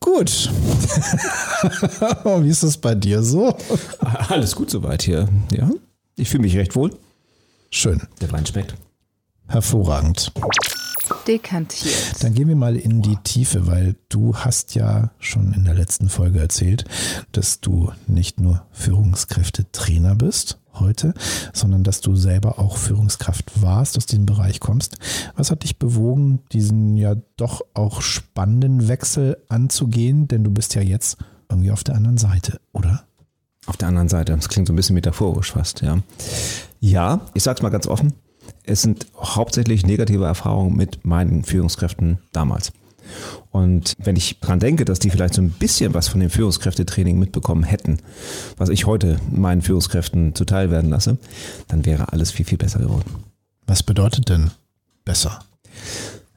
Gut. 0.00 0.50
Wie 2.24 2.48
ist 2.48 2.62
es 2.62 2.78
bei 2.78 2.94
dir 2.94 3.22
so? 3.22 3.56
Alles 4.00 4.56
gut 4.56 4.70
soweit 4.70 5.02
hier. 5.02 5.28
Ja, 5.52 5.70
ich 6.16 6.28
fühle 6.30 6.42
mich 6.42 6.56
recht 6.56 6.74
wohl. 6.74 6.96
Schön. 7.70 8.02
Der 8.20 8.32
Wein 8.32 8.46
schmeckt. 8.46 8.74
Hervorragend. 9.46 10.32
Dekantiert. 11.26 12.22
Dann 12.22 12.34
gehen 12.34 12.48
wir 12.48 12.56
mal 12.56 12.76
in 12.76 13.02
die 13.02 13.16
Tiefe, 13.16 13.66
weil 13.66 13.96
du 14.08 14.34
hast 14.36 14.74
ja 14.74 15.10
schon 15.18 15.52
in 15.52 15.64
der 15.64 15.74
letzten 15.74 16.08
Folge 16.08 16.40
erzählt, 16.40 16.84
dass 17.32 17.60
du 17.60 17.92
nicht 18.06 18.40
nur 18.40 18.66
Führungskräftetrainer 18.72 20.14
bist 20.14 20.58
heute, 20.74 21.14
sondern 21.52 21.84
dass 21.84 22.00
du 22.00 22.16
selber 22.16 22.58
auch 22.58 22.76
Führungskraft 22.76 23.62
warst, 23.62 23.96
aus 23.96 24.06
diesem 24.06 24.26
Bereich 24.26 24.60
kommst. 24.60 24.96
Was 25.36 25.50
hat 25.50 25.62
dich 25.64 25.78
bewogen, 25.78 26.40
diesen 26.52 26.96
ja 26.96 27.16
doch 27.36 27.62
auch 27.74 28.02
spannenden 28.02 28.88
Wechsel 28.88 29.36
anzugehen? 29.48 30.28
Denn 30.28 30.44
du 30.44 30.50
bist 30.50 30.74
ja 30.74 30.82
jetzt 30.82 31.18
irgendwie 31.48 31.70
auf 31.70 31.84
der 31.84 31.94
anderen 31.94 32.18
Seite, 32.18 32.60
oder? 32.72 33.04
Auf 33.66 33.76
der 33.76 33.88
anderen 33.88 34.08
Seite, 34.08 34.34
das 34.34 34.48
klingt 34.48 34.66
so 34.66 34.72
ein 34.72 34.76
bisschen 34.76 34.94
metaphorisch 34.94 35.52
fast, 35.52 35.82
ja. 35.82 35.98
Ja, 36.80 37.20
ich 37.34 37.44
sag's 37.44 37.62
mal 37.62 37.68
ganz 37.68 37.86
offen, 37.86 38.14
es 38.64 38.82
sind 38.82 39.06
hauptsächlich 39.16 39.86
negative 39.86 40.24
Erfahrungen 40.24 40.76
mit 40.76 41.04
meinen 41.04 41.44
Führungskräften 41.44 42.18
damals. 42.32 42.72
Und 43.50 43.94
wenn 43.98 44.16
ich 44.16 44.38
daran 44.40 44.60
denke, 44.60 44.84
dass 44.84 44.98
die 44.98 45.10
vielleicht 45.10 45.34
so 45.34 45.42
ein 45.42 45.50
bisschen 45.50 45.94
was 45.94 46.08
von 46.08 46.20
dem 46.20 46.30
Führungskräftetraining 46.30 47.18
mitbekommen 47.18 47.64
hätten, 47.64 47.98
was 48.56 48.68
ich 48.68 48.86
heute 48.86 49.18
meinen 49.30 49.62
Führungskräften 49.62 50.34
zuteil 50.34 50.70
werden 50.70 50.90
lasse, 50.90 51.18
dann 51.68 51.84
wäre 51.84 52.12
alles 52.12 52.30
viel, 52.30 52.46
viel 52.46 52.58
besser 52.58 52.78
geworden. 52.78 53.24
Was 53.66 53.82
bedeutet 53.82 54.28
denn 54.28 54.50
besser? 55.04 55.40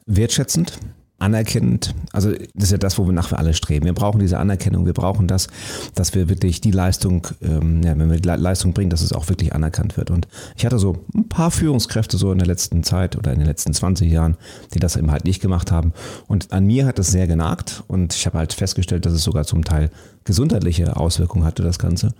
Wertschätzend, 0.06 0.78
anerkennend. 1.18 1.94
Also 2.12 2.32
das 2.32 2.64
ist 2.64 2.72
ja 2.72 2.78
das, 2.78 2.98
wo 2.98 3.06
wir 3.06 3.12
nach 3.12 3.30
wir 3.30 3.38
alle 3.38 3.54
streben. 3.54 3.86
Wir 3.86 3.94
brauchen 3.94 4.18
diese 4.18 4.38
Anerkennung, 4.38 4.84
wir 4.84 4.92
brauchen 4.92 5.26
das, 5.26 5.48
dass 5.94 6.14
wir 6.14 6.28
wirklich 6.28 6.60
die 6.60 6.70
Leistung, 6.70 7.26
ähm, 7.40 7.82
ja, 7.82 7.98
wenn 7.98 8.10
wir 8.10 8.20
die 8.20 8.28
Leistung 8.28 8.74
bringen, 8.74 8.90
dass 8.90 9.00
es 9.00 9.12
auch 9.12 9.28
wirklich 9.28 9.54
anerkannt 9.54 9.96
wird. 9.96 10.10
Und 10.10 10.28
ich 10.56 10.66
hatte 10.66 10.78
so 10.78 11.04
ein 11.14 11.28
paar 11.28 11.50
Führungskräfte 11.50 12.18
so 12.18 12.32
in 12.32 12.38
der 12.38 12.46
letzten 12.46 12.82
Zeit 12.82 13.16
oder 13.16 13.32
in 13.32 13.38
den 13.38 13.48
letzten 13.48 13.72
20 13.72 14.10
Jahren, 14.10 14.36
die 14.74 14.78
das 14.78 14.96
eben 14.96 15.10
halt 15.10 15.24
nicht 15.24 15.40
gemacht 15.40 15.72
haben. 15.72 15.94
Und 16.26 16.52
an 16.52 16.66
mir 16.66 16.86
hat 16.86 16.98
das 16.98 17.08
sehr 17.08 17.26
genagt 17.26 17.82
und 17.88 18.14
ich 18.14 18.26
habe 18.26 18.38
halt 18.38 18.52
festgestellt, 18.52 19.06
dass 19.06 19.14
es 19.14 19.24
sogar 19.24 19.44
zum 19.44 19.64
Teil 19.64 19.90
gesundheitliche 20.26 20.96
Auswirkungen 20.96 21.44
hatte, 21.46 21.62
das 21.62 21.78
Ganze. 21.78 22.12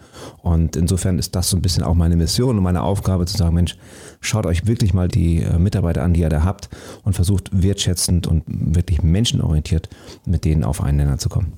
Und 0.42 0.76
insofern 0.76 1.18
ist 1.18 1.34
das 1.34 1.50
so 1.50 1.56
ein 1.56 1.62
bisschen 1.62 1.82
auch 1.82 1.94
meine 1.94 2.16
Mission 2.16 2.56
und 2.56 2.62
meine 2.62 2.82
Aufgabe 2.82 3.26
zu 3.26 3.36
sagen, 3.36 3.54
Mensch, 3.54 3.76
schaut 4.20 4.46
euch 4.46 4.66
wirklich 4.66 4.94
mal 4.94 5.08
die 5.08 5.42
äh, 5.42 5.58
Mitarbeiter 5.58 6.02
an, 6.02 6.14
die 6.14 6.20
ihr 6.20 6.30
da 6.30 6.44
habt 6.44 6.70
und 7.02 7.12
versucht 7.12 7.50
wertschätzend 7.52 8.26
und 8.26 8.44
wirklich 8.86 9.02
menschenorientiert 9.02 9.88
mit 10.24 10.44
denen 10.44 10.62
auf 10.62 10.80
einen 10.80 10.98
Nenner 10.98 11.18
zu 11.18 11.28
kommen. 11.28 11.54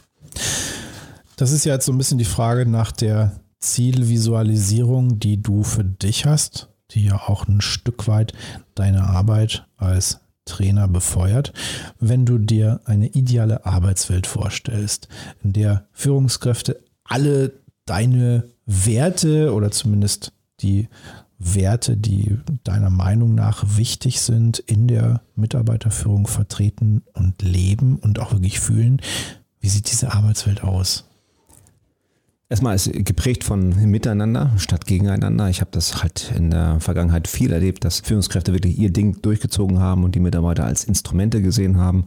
Das 1.37 1.53
ist 1.53 1.65
ja 1.65 1.75
jetzt 1.75 1.87
so 1.87 1.93
ein 1.93 1.99
bisschen 1.99 2.19
die 2.19 2.25
Frage 2.25 2.67
nach 2.67 2.91
der 2.91 3.39
Zielvisualisierung, 3.61 5.19
die 5.21 5.43
du 5.43 5.63
für 5.63 5.85
dich 5.85 6.25
hast, 6.25 6.69
die 6.93 7.05
ja 7.05 7.17
auch 7.17 7.47
ein 7.47 7.61
Stück 7.61 8.09
weit 8.09 8.33
deine 8.75 9.05
Arbeit 9.05 9.67
als 9.77 10.21
Trainer 10.47 10.89
befeuert. 10.89 11.53
Wenn 12.01 12.25
du 12.25 12.39
dir 12.39 12.81
eine 12.87 13.09
ideale 13.09 13.67
Arbeitswelt 13.67 14.27
vorstellst, 14.27 15.09
in 15.45 15.53
der 15.53 15.87
Führungskräfte 15.93 16.81
alle 17.05 17.53
deine 17.85 18.49
Werte 18.65 19.53
oder 19.53 19.71
zumindest 19.71 20.33
die 20.61 20.89
Werte, 21.39 21.97
die 21.97 22.37
deiner 22.65 22.91
Meinung 22.91 23.35
nach 23.35 23.65
wichtig 23.77 24.21
sind, 24.21 24.59
in 24.59 24.89
der 24.89 25.23
Mitarbeiterführung 25.37 26.27
vertreten 26.27 27.03
und 27.15 27.43
leben 27.43 27.97
und 27.97 28.19
auch 28.19 28.33
wirklich 28.33 28.61
fühlen. 28.61 29.01
Wie 29.61 29.69
sieht 29.69 29.91
diese 29.91 30.13
Arbeitswelt 30.13 30.63
aus? 30.63 31.08
Erstmal 32.51 32.77
ist 32.77 32.91
geprägt 33.05 33.45
von 33.45 33.91
Miteinander 33.91 34.53
statt 34.57 34.87
Gegeneinander. 34.87 35.51
Ich 35.51 35.61
habe 35.61 35.71
das 35.71 36.03
halt 36.03 36.33
in 36.35 36.51
der 36.51 36.81
Vergangenheit 36.81 37.29
viel 37.29 37.53
erlebt, 37.53 37.85
dass 37.85 38.01
Führungskräfte 38.01 38.55
wirklich 38.55 38.79
ihr 38.79 38.91
Ding 38.91 39.21
durchgezogen 39.21 39.81
haben 39.81 40.03
und 40.03 40.15
die 40.15 40.21
Mitarbeiter 40.21 40.65
als 40.65 40.85
Instrumente 40.85 41.43
gesehen 41.43 41.77
haben. 41.77 42.07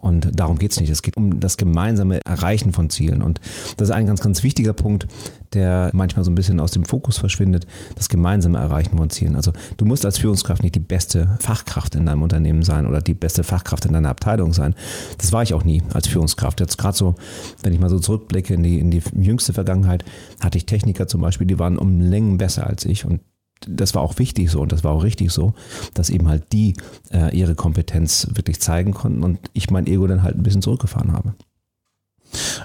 Und 0.00 0.30
darum 0.32 0.56
geht 0.56 0.72
es 0.72 0.80
nicht. 0.80 0.88
Es 0.88 1.02
geht 1.02 1.18
um 1.18 1.40
das 1.40 1.58
gemeinsame 1.58 2.24
Erreichen 2.24 2.72
von 2.72 2.88
Zielen. 2.88 3.20
Und 3.20 3.38
das 3.76 3.90
ist 3.90 3.94
ein 3.94 4.06
ganz, 4.06 4.22
ganz 4.22 4.42
wichtiger 4.42 4.72
Punkt, 4.72 5.08
der 5.52 5.90
manchmal 5.92 6.24
so 6.24 6.30
ein 6.30 6.34
bisschen 6.36 6.58
aus 6.58 6.70
dem 6.70 6.86
Fokus 6.86 7.18
verschwindet, 7.18 7.66
das 7.94 8.08
gemeinsame 8.08 8.56
Erreichen 8.56 8.96
von 8.96 9.10
Zielen. 9.10 9.36
Also 9.36 9.52
du 9.76 9.84
musst 9.84 10.06
als 10.06 10.16
Führungskraft 10.16 10.62
nicht 10.62 10.74
die 10.74 10.80
beste 10.80 11.36
Fachkraft 11.38 11.96
in 11.96 12.06
deinem 12.06 12.22
Unternehmen 12.22 12.62
sein 12.62 12.86
oder 12.86 13.02
die 13.02 13.12
beste 13.12 13.44
Fachkraft 13.44 13.84
in 13.84 13.92
deiner 13.92 14.08
Abteilung 14.08 14.54
sein. 14.54 14.74
Das 15.18 15.32
war 15.32 15.42
ich 15.42 15.52
auch 15.52 15.64
nie 15.64 15.82
als 15.92 16.08
Führungskraft. 16.08 16.60
Jetzt 16.60 16.78
gerade 16.78 16.96
so, 16.96 17.14
wenn 17.62 17.74
ich 17.74 17.80
mal 17.80 17.90
so 17.90 17.98
zurückblicke 17.98 18.54
in 18.54 18.62
die, 18.62 18.78
in 18.78 18.90
die 18.90 19.02
jüngste 19.14 19.52
Vergangenheit, 19.82 20.04
hatte 20.40 20.58
ich 20.58 20.66
Techniker 20.66 21.06
zum 21.06 21.20
Beispiel, 21.20 21.46
die 21.46 21.58
waren 21.58 21.78
um 21.78 22.00
Längen 22.00 22.38
besser 22.38 22.66
als 22.66 22.84
ich 22.84 23.04
und 23.04 23.20
das 23.68 23.94
war 23.94 24.02
auch 24.02 24.18
wichtig 24.18 24.50
so 24.50 24.60
und 24.60 24.72
das 24.72 24.82
war 24.82 24.92
auch 24.92 25.04
richtig 25.04 25.30
so, 25.30 25.54
dass 25.94 26.10
eben 26.10 26.28
halt 26.28 26.52
die 26.52 26.74
äh, 27.12 27.36
ihre 27.36 27.54
Kompetenz 27.54 28.26
wirklich 28.34 28.60
zeigen 28.60 28.92
konnten 28.92 29.22
und 29.22 29.38
ich 29.52 29.70
mein 29.70 29.86
Ego 29.86 30.06
dann 30.06 30.22
halt 30.22 30.36
ein 30.36 30.42
bisschen 30.42 30.62
zurückgefahren 30.62 31.12
habe. 31.12 31.34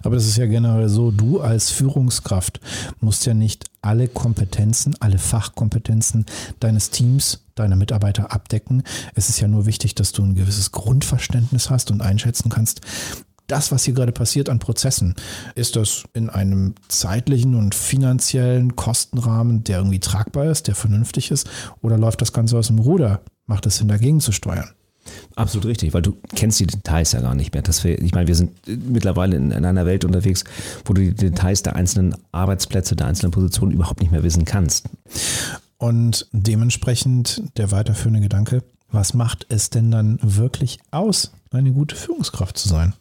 Aber 0.02 0.16
das 0.16 0.26
ist 0.26 0.38
ja 0.38 0.46
generell 0.46 0.90
so, 0.90 1.12
du 1.12 1.42
als 1.42 1.70
Führungskraft 1.72 2.62
musst 3.02 3.26
ja 3.26 3.34
nicht 3.34 3.66
alle 3.82 4.08
Kompetenzen, 4.08 4.96
alle 5.02 5.18
Fachkompetenzen 5.18 6.26
deines 6.60 6.90
Teams, 6.90 7.44
deiner 7.56 7.76
Mitarbeiter 7.76 8.32
abdecken. 8.32 8.84
Es 9.14 9.30
ist 9.30 9.40
ja 9.42 9.48
nur 9.48 9.66
wichtig, 9.66 9.94
dass 9.94 10.14
du 10.14 10.24
ein 10.24 10.36
gewisses 10.36 10.72
Grundverständnis 10.72 11.70
hast 11.70 11.92
und 11.92 12.02
einschätzen 12.02 12.50
kannst, 12.50 12.82
das, 13.48 13.72
was 13.72 13.84
hier 13.84 13.94
gerade 13.94 14.12
passiert 14.12 14.50
an 14.50 14.60
Prozessen, 14.60 15.16
ist 15.56 15.76
das 15.76 16.04
in 16.14 16.30
einem 16.30 16.76
zeitlichen 16.88 17.56
und 17.56 17.76
finanziellen 17.76 18.76
Kostenrahmen, 18.76 19.64
der 19.64 19.78
irgendwie 19.78 20.00
tragbar 20.00 20.46
ist, 20.46 20.68
der 20.68 20.76
vernünftig 20.76 21.32
ist, 21.32 21.50
oder 21.82 21.98
läuft 21.98 22.22
das 22.22 22.34
Ganze 22.34 22.58
aus 22.58 22.68
dem 22.68 22.80
Ruder? 22.80 23.22
Macht 23.46 23.66
es 23.66 23.78
Sinn, 23.78 23.88
dagegen 23.88 24.20
zu 24.20 24.32
steuern? 24.32 24.70
Absolut 25.36 25.68
richtig, 25.68 25.94
weil 25.94 26.02
du 26.02 26.18
kennst 26.36 26.60
die 26.60 26.68
Details 26.68 27.14
ja 27.14 27.22
gar 27.22 27.36
nicht 27.36 27.54
mehr. 27.54 27.62
Das 27.62 27.84
wir, 27.84 28.02
ich 28.02 28.14
meine, 28.14 28.28
wir 28.28 28.36
sind 28.36 28.52
mittlerweile 28.68 29.38
in, 29.38 29.52
in, 29.52 29.64
einer 29.64 29.86
Welt 29.86 30.04
unterwegs, 30.04 30.44
wo 30.84 30.94
du 30.94 31.02
die 31.02 31.14
Details 31.14 31.64
der 31.64 31.76
einzelnen 31.76 32.16
Arbeitsplätze, 32.34 32.96
der 32.96 33.08
einzelnen 33.08 33.32
Positionen 33.32 33.72
überhaupt 33.72 34.02
nicht 34.02 34.12
mehr 34.12 34.24
wissen 34.24 34.44
kannst. 34.44 34.90
Und 35.78 36.28
dementsprechend 36.32 37.44
der 37.58 37.72
weiterführende 37.72 38.20
Gedanke, 38.22 38.64
was 38.92 39.14
macht 39.14 39.46
es 39.50 39.70
denn 39.70 39.92
dann 39.92 40.20
wirklich 40.22 40.80
aus, 40.92 41.32
eine 41.52 41.72
gute 41.72 41.96
Führungskraft 41.96 42.58
zu 42.58 42.68
sein? 42.68 42.94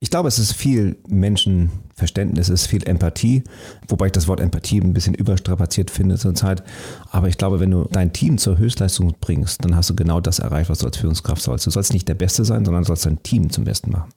Ich 0.00 0.10
glaube, 0.10 0.28
es 0.28 0.38
ist 0.38 0.52
viel 0.52 0.96
Menschenverständnis, 1.08 2.48
es 2.48 2.62
ist 2.62 2.66
viel 2.68 2.86
Empathie, 2.86 3.42
wobei 3.88 4.06
ich 4.06 4.12
das 4.12 4.28
Wort 4.28 4.38
Empathie 4.38 4.80
ein 4.80 4.92
bisschen 4.92 5.14
überstrapaziert 5.14 5.90
finde 5.90 6.16
zurzeit. 6.16 6.62
Aber 7.10 7.28
ich 7.28 7.36
glaube, 7.36 7.58
wenn 7.58 7.72
du 7.72 7.84
dein 7.90 8.12
Team 8.12 8.38
zur 8.38 8.58
Höchstleistung 8.58 9.16
bringst, 9.20 9.64
dann 9.64 9.74
hast 9.74 9.90
du 9.90 9.96
genau 9.96 10.20
das 10.20 10.38
erreicht, 10.38 10.70
was 10.70 10.78
du 10.78 10.86
als 10.86 10.98
Führungskraft 10.98 11.42
sollst. 11.42 11.66
Du 11.66 11.70
sollst 11.70 11.92
nicht 11.92 12.06
der 12.06 12.14
Beste 12.14 12.44
sein, 12.44 12.64
sondern 12.64 12.84
du 12.84 12.86
sollst 12.86 13.06
dein 13.06 13.22
Team 13.24 13.50
zum 13.50 13.64
Besten 13.64 13.90
machen. 13.90 14.12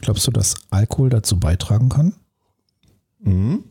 Glaubst 0.00 0.26
du, 0.26 0.30
dass 0.30 0.54
Alkohol 0.70 1.10
dazu 1.10 1.38
beitragen 1.38 1.90
kann? 1.90 2.14
Mhm. 3.20 3.64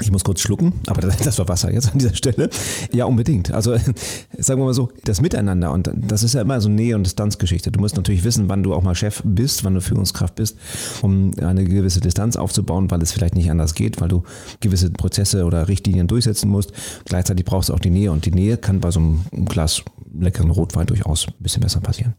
Ich 0.00 0.10
muss 0.10 0.24
kurz 0.24 0.40
schlucken, 0.40 0.72
aber 0.86 1.00
das, 1.00 1.18
das, 1.18 1.38
war 1.38 1.48
Wasser 1.48 1.72
jetzt 1.72 1.92
an 1.92 1.98
dieser 1.98 2.14
Stelle. 2.14 2.50
Ja, 2.92 3.04
unbedingt. 3.04 3.52
Also 3.52 3.76
sagen 4.38 4.60
wir 4.60 4.64
mal 4.64 4.74
so, 4.74 4.90
das 5.04 5.20
Miteinander 5.20 5.72
und 5.72 5.90
das 5.94 6.22
ist 6.22 6.34
ja 6.34 6.40
immer 6.40 6.60
so 6.60 6.68
Nähe- 6.68 6.96
und 6.96 7.04
Distanzgeschichte. 7.04 7.70
Du 7.70 7.80
musst 7.80 7.96
natürlich 7.96 8.24
wissen, 8.24 8.48
wann 8.48 8.62
du 8.62 8.74
auch 8.74 8.82
mal 8.82 8.94
Chef 8.94 9.22
bist, 9.24 9.64
wann 9.64 9.74
du 9.74 9.80
Führungskraft 9.80 10.34
bist, 10.34 10.58
um 11.02 11.30
eine 11.40 11.64
gewisse 11.64 12.00
Distanz 12.00 12.36
aufzubauen, 12.36 12.90
weil 12.90 13.02
es 13.02 13.12
vielleicht 13.12 13.34
nicht 13.34 13.50
anders 13.50 13.74
geht, 13.74 14.00
weil 14.00 14.08
du 14.08 14.24
gewisse 14.60 14.90
Prozesse 14.90 15.44
oder 15.44 15.68
Richtlinien 15.68 16.06
durchsetzen 16.06 16.50
musst. 16.50 16.72
Gleichzeitig 17.04 17.44
brauchst 17.44 17.68
du 17.68 17.74
auch 17.74 17.80
die 17.80 17.90
Nähe 17.90 18.10
und 18.10 18.26
die 18.26 18.32
Nähe 18.32 18.56
kann 18.56 18.80
bei 18.80 18.90
so 18.90 19.00
einem 19.00 19.24
Glas 19.46 19.82
leckeren 20.18 20.50
Rotwein 20.50 20.86
durchaus 20.86 21.26
ein 21.28 21.34
bisschen 21.40 21.62
besser 21.62 21.80
passieren. 21.80 22.14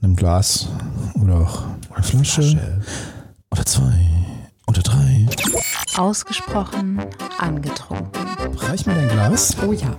Einem 0.00 0.16
Glas 0.16 0.68
oder 1.20 1.40
auch 1.40 1.64
eine 1.94 2.02
Flasche, 2.02 2.42
Flasche. 2.42 2.82
oder 3.50 3.66
zwei 3.66 4.08
oder 4.66 4.82
drei. 4.82 5.26
Ausgesprochen 5.96 7.00
angetrunken. 7.38 8.26
Reich 8.56 8.86
mir 8.86 8.94
dein 8.94 9.08
Glas. 9.08 9.56
Oh 9.66 9.72
ja. 9.72 9.96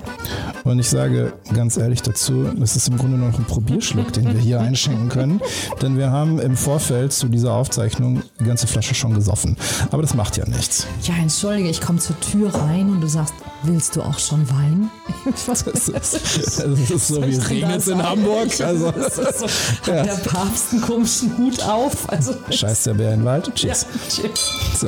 Und 0.64 0.80
ich 0.80 0.90
sage 0.90 1.34
ganz 1.54 1.78
ehrlich 1.78 2.02
dazu, 2.02 2.52
das 2.56 2.76
ist 2.76 2.88
im 2.88 2.98
Grunde 2.98 3.18
noch 3.18 3.38
ein 3.38 3.46
Probierschluck, 3.46 4.12
den 4.14 4.34
wir 4.34 4.40
hier 4.40 4.60
einschenken 4.60 5.10
können. 5.10 5.42
Denn 5.82 5.98
wir 5.98 6.12
haben 6.12 6.40
im 6.40 6.58
Vorfeld 6.58 7.14
zu 7.14 7.28
dieser 7.28 7.54
Aufzeichnung 7.54 8.24
die 8.40 8.44
ganze 8.46 8.68
Flasche 8.68 8.96
schon 8.96 9.14
gesoffen. 9.14 9.58
Aber 9.92 10.02
das 10.02 10.14
macht 10.14 10.38
ja 10.38 10.46
nichts. 10.46 10.88
Ja, 11.04 11.16
entschuldige, 11.16 11.70
ich 11.70 11.82
komme 11.82 12.00
zur 12.00 12.20
Tür 12.20 12.54
rein 12.54 12.90
und 12.90 13.02
du 13.02 13.08
sagst 13.08 13.34
Willst 13.66 13.96
du 13.96 14.04
auch 14.04 14.20
schon 14.20 14.48
Wein? 14.50 14.92
Das 15.48 15.64
ist, 15.64 15.92
das 15.92 16.14
ist 16.14 17.08
so 17.08 17.22
wie 17.22 17.36
regnet 17.36 17.88
in 17.88 18.02
Hamburg. 18.02 18.48
Also, 18.60 18.92
das 18.92 19.18
ist 19.18 19.40
so, 19.40 19.48
hat 19.92 20.06
der 20.06 20.30
Papst 20.30 20.72
einen 20.72 20.82
komischen 20.82 21.38
Hut 21.38 21.64
auf? 21.64 22.08
Also, 22.10 22.36
scheiß 22.50 22.84
der 22.84 22.94
Bär 22.94 23.14
in 23.14 23.22
den 23.22 23.26
Wald. 23.26 23.52
Tschüss. 23.56 23.86
Ja, 24.18 24.30
tschüss. 24.30 24.80
So. 24.80 24.88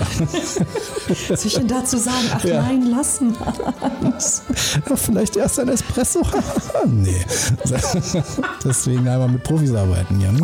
Was 1.30 1.42
soll 1.42 1.48
ich 1.48 1.54
denn 1.56 1.68
dazu 1.68 1.98
sagen? 1.98 2.28
Ach 2.34 2.44
Ja. 2.44 2.62
nein, 2.62 2.90
lassen. 2.90 3.36
Ja, 4.90 4.96
vielleicht 4.96 5.36
erst 5.36 5.60
ein 5.60 5.68
Espresso. 5.70 6.22
nee. 6.88 7.24
Deswegen 8.64 9.08
einmal 9.08 9.28
mit 9.30 9.44
Profis 9.44 9.74
arbeiten, 9.74 10.20
Jan. 10.20 10.42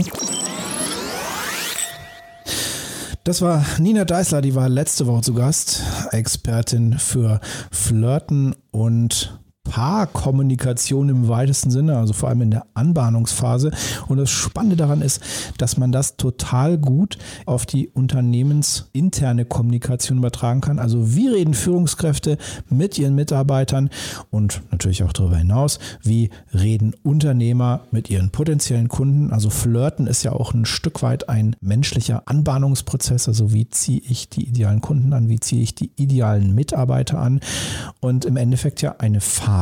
Das 3.23 3.41
war 3.41 3.65
Nina 3.79 4.03
Deißler, 4.05 4.41
die 4.41 4.53
war 4.53 4.67
letzte 4.67 5.07
Woche 5.07 5.21
zu 5.21 5.33
Gast, 5.33 5.81
Expertin 6.11 6.99
für 6.99 7.39
Flirten 7.71 8.53
und 8.71 9.39
Paarkommunikation 9.63 11.09
im 11.09 11.27
weitesten 11.29 11.71
Sinne, 11.71 11.97
also 11.97 12.13
vor 12.13 12.29
allem 12.29 12.41
in 12.41 12.51
der 12.51 12.67
Anbahnungsphase. 12.73 13.71
Und 14.07 14.17
das 14.17 14.29
Spannende 14.29 14.75
daran 14.75 15.01
ist, 15.01 15.21
dass 15.57 15.77
man 15.77 15.91
das 15.91 16.17
total 16.17 16.77
gut 16.77 17.17
auf 17.45 17.65
die 17.65 17.87
unternehmensinterne 17.87 19.45
Kommunikation 19.45 20.17
übertragen 20.17 20.61
kann. 20.61 20.79
Also 20.79 21.15
wie 21.15 21.27
reden 21.27 21.53
Führungskräfte 21.53 22.37
mit 22.69 22.99
ihren 22.99 23.15
Mitarbeitern 23.15 23.89
und 24.29 24.61
natürlich 24.71 25.03
auch 25.03 25.13
darüber 25.13 25.37
hinaus, 25.37 25.79
wie 26.03 26.29
reden 26.53 26.93
Unternehmer 27.01 27.81
mit 27.89 28.09
ihren 28.09 28.31
potenziellen 28.31 28.89
Kunden. 28.89 29.31
Also 29.31 29.49
Flirten 29.49 30.07
ist 30.07 30.23
ja 30.23 30.33
auch 30.33 30.53
ein 30.53 30.65
Stück 30.65 31.01
weit 31.01 31.29
ein 31.29 31.55
menschlicher 31.61 32.23
Anbahnungsprozess. 32.25 33.27
Also 33.27 33.53
wie 33.53 33.69
ziehe 33.69 34.01
ich 34.07 34.29
die 34.29 34.47
idealen 34.47 34.81
Kunden 34.81 35.13
an, 35.13 35.29
wie 35.29 35.39
ziehe 35.39 35.63
ich 35.63 35.73
die 35.73 35.91
idealen 35.95 36.53
Mitarbeiter 36.53 37.17
an 37.19 37.39
und 38.01 38.25
im 38.25 38.35
Endeffekt 38.35 38.81
ja 38.81 38.95
eine 38.99 39.21
Phase, 39.21 39.52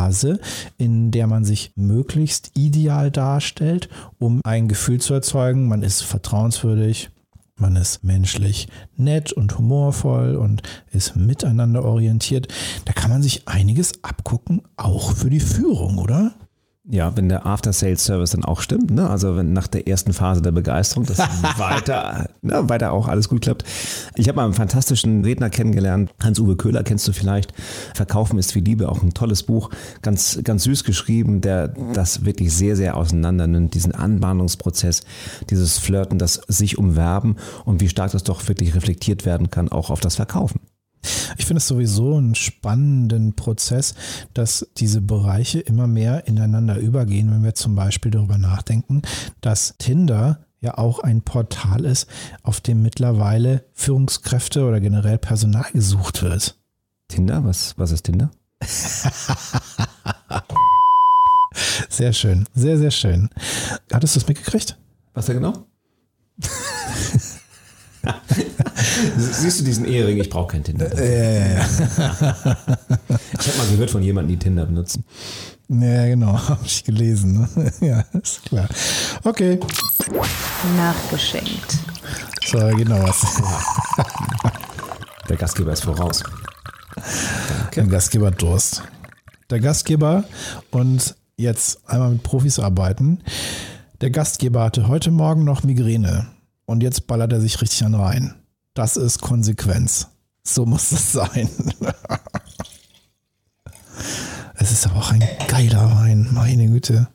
in 0.77 1.12
der 1.12 1.27
man 1.27 1.45
sich 1.45 1.73
möglichst 1.75 2.51
ideal 2.56 3.12
darstellt, 3.12 3.89
um 4.19 4.41
ein 4.43 4.67
Gefühl 4.67 4.99
zu 4.99 5.13
erzeugen, 5.13 5.67
man 5.67 5.84
ist 5.84 6.01
vertrauenswürdig, 6.01 7.10
man 7.58 7.75
ist 7.75 8.04
menschlich 8.04 8.67
nett 8.97 9.32
und 9.32 9.58
humorvoll 9.58 10.36
und 10.36 10.63
ist 10.91 11.15
miteinander 11.15 11.86
orientiert. 11.86 12.47
Da 12.86 12.93
kann 12.93 13.12
man 13.12 13.21
sich 13.21 13.47
einiges 13.47 14.04
abgucken, 14.04 14.63
auch 14.77 15.13
für 15.13 15.30
die 15.30 15.39
Führung, 15.39 15.99
oder? 15.99 16.34
Ja, 16.89 17.15
wenn 17.15 17.30
der 17.30 17.46
After-Sales-Service 17.46 18.32
dann 18.32 18.44
auch 18.44 18.60
stimmt, 18.60 18.89
ne? 18.89 19.08
also 19.08 19.36
wenn 19.36 19.54
nach 19.54 19.67
der 19.67 19.88
ersten 19.88 20.13
Phase 20.13 20.41
der 20.41 20.52
Begeisterung 20.52 21.06
das 21.06 21.20
weiter, 21.58 22.28
ne, 22.41 22.67
weiter 22.70 22.91
auch 22.91 23.08
alles 23.08 23.30
gut 23.30 23.41
klappt. 23.41 23.65
Ich 24.15 24.28
habe 24.28 24.38
mal 24.38 24.46
einen 24.46 24.56
fantastischen 24.56 25.24
Redner 25.24 25.52
kennengelernt, 25.52 26.12
Hans-Uwe 26.24 26.56
Köhler 26.56 26.82
kennst 26.82 27.08
du 27.08 27.13
vielleicht. 27.13 27.54
Verkaufen 27.94 28.39
ist 28.39 28.56
wie 28.56 28.62
Liebe, 28.62 28.89
auch 28.89 29.04
ein 29.04 29.13
tolles 29.13 29.44
Buch, 29.44 29.70
ganz, 30.02 30.39
ganz 30.44 30.63
süß 30.63 30.84
geschrieben, 30.84 31.41
der 31.41 31.67
das 31.94 32.26
wirklich 32.26 32.52
sehr, 32.52 32.76
sehr 32.76 32.98
auseinander 32.98 33.46
nimmt, 33.46 33.76
diesen 33.76 33.94
Anbahnungsprozess, 33.94 35.02
dieses 35.52 35.78
Flirten, 35.78 36.17
das 36.17 36.41
sich 36.48 36.80
umwerben 36.80 37.36
und 37.63 37.80
wie 37.80 37.89
stark 37.89 38.12
das 38.12 38.24
doch 38.24 38.48
wirklich 38.48 38.74
reflektiert 38.74 39.24
werden 39.24 39.52
kann, 39.52 39.70
auch 39.70 39.91
auf 39.91 40.00
das 40.00 40.15
Verkaufen. 40.15 40.60
Ich 41.37 41.45
finde 41.45 41.59
es 41.59 41.67
sowieso 41.67 42.17
einen 42.17 42.35
spannenden 42.35 43.33
Prozess, 43.33 43.95
dass 44.33 44.67
diese 44.77 45.01
Bereiche 45.01 45.59
immer 45.59 45.87
mehr 45.87 46.27
ineinander 46.27 46.77
übergehen, 46.77 47.31
wenn 47.31 47.43
wir 47.43 47.55
zum 47.55 47.75
Beispiel 47.75 48.11
darüber 48.11 48.37
nachdenken, 48.37 49.01
dass 49.41 49.75
Tinder 49.77 50.45
ja 50.59 50.77
auch 50.77 50.99
ein 50.99 51.21
Portal 51.21 51.85
ist, 51.85 52.07
auf 52.43 52.61
dem 52.61 52.83
mittlerweile 52.83 53.65
Führungskräfte 53.73 54.65
oder 54.65 54.79
generell 54.79 55.17
Personal 55.17 55.65
gesucht 55.73 56.21
wird. 56.21 56.57
Tinder, 57.07 57.43
was, 57.43 57.77
was 57.77 57.91
ist 57.91 58.03
Tinder? 58.03 58.31
Sehr 61.89 62.13
schön, 62.13 62.45
sehr, 62.53 62.77
sehr 62.77 62.91
schön. 62.91 63.29
Hattest 63.91 64.15
du 64.15 64.21
es 64.21 64.27
mitgekriegt? 64.27 64.77
Was 65.13 65.25
da 65.25 65.33
genau? 65.33 65.65
Siehst 69.17 69.59
du 69.59 69.63
diesen 69.63 69.85
Ehering? 69.85 70.17
Ich 70.19 70.29
brauche 70.29 70.51
kein 70.53 70.63
Tinder. 70.63 70.93
Ja, 70.95 71.55
ja, 71.57 71.65
Ich 73.39 73.47
habe 73.47 73.57
mal 73.57 73.67
gehört 73.71 73.91
von 73.91 74.03
jemandem, 74.03 74.37
die 74.37 74.43
Tinder 74.43 74.65
benutzen. 74.65 75.03
ja, 75.69 76.05
genau, 76.07 76.33
habe 76.49 76.65
ich 76.65 76.83
gelesen. 76.83 77.47
ne? 77.55 77.71
Ja, 77.81 78.05
ist 78.21 78.43
klar. 78.45 78.67
Okay, 79.23 79.59
Nachgeschenkt. 80.77 81.77
so, 82.45 82.57
genau 82.75 83.01
was. 83.03 83.21
Der 85.29 85.37
Gastgeber 85.37 85.73
ist 85.73 85.83
voraus. 85.83 86.23
Der 87.75 87.85
Gastgeber 87.87 88.31
Durst. 88.31 88.83
Der 89.49 89.59
Gastgeber 89.59 90.23
und 90.71 91.15
jetzt 91.37 91.79
einmal 91.89 92.11
mit 92.11 92.23
Profis 92.23 92.59
arbeiten. 92.59 93.21
Der 94.01 94.09
Gastgeber 94.11 94.63
hatte 94.63 94.87
heute 94.87 95.11
Morgen 95.11 95.43
noch 95.43 95.63
Migräne 95.63 96.27
und 96.65 96.83
jetzt 96.83 97.07
ballert 97.07 97.33
er 97.33 97.41
sich 97.41 97.61
richtig 97.61 97.83
an 97.85 97.95
rein. 97.95 98.35
Das 98.73 98.95
ist 98.95 99.21
Konsequenz. 99.21 100.07
So 100.43 100.65
muss 100.65 100.91
es 100.91 101.12
sein. 101.12 101.49
Es 104.55 104.71
ist 104.71 104.86
aber 104.88 104.97
auch 104.97 105.12
ein 105.12 105.23
geiler 105.47 105.93
Wein, 105.95 106.29
meine 106.31 106.67
Güte. 106.67 107.07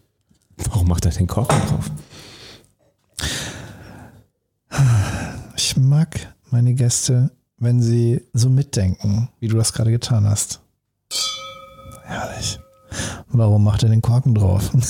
Warum 0.56 0.88
macht 0.88 1.04
er 1.06 1.12
den 1.12 1.26
Korken 1.26 1.58
drauf? 1.68 1.90
Ich 5.56 5.76
mag 5.76 6.34
meine 6.50 6.74
Gäste, 6.74 7.30
wenn 7.58 7.80
sie 7.80 8.22
so 8.32 8.50
mitdenken, 8.50 9.30
wie 9.40 9.48
du 9.48 9.56
das 9.56 9.72
gerade 9.72 9.90
getan 9.90 10.26
hast. 10.26 10.60
Herrlich. 12.04 12.58
Warum 13.28 13.64
macht 13.64 13.82
er 13.82 13.88
den 13.88 14.02
Korken 14.02 14.34
drauf? 14.34 14.70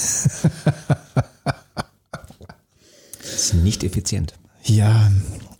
Das 3.18 3.52
ist 3.52 3.54
nicht 3.54 3.84
effizient. 3.84 4.34
Ja, 4.64 5.10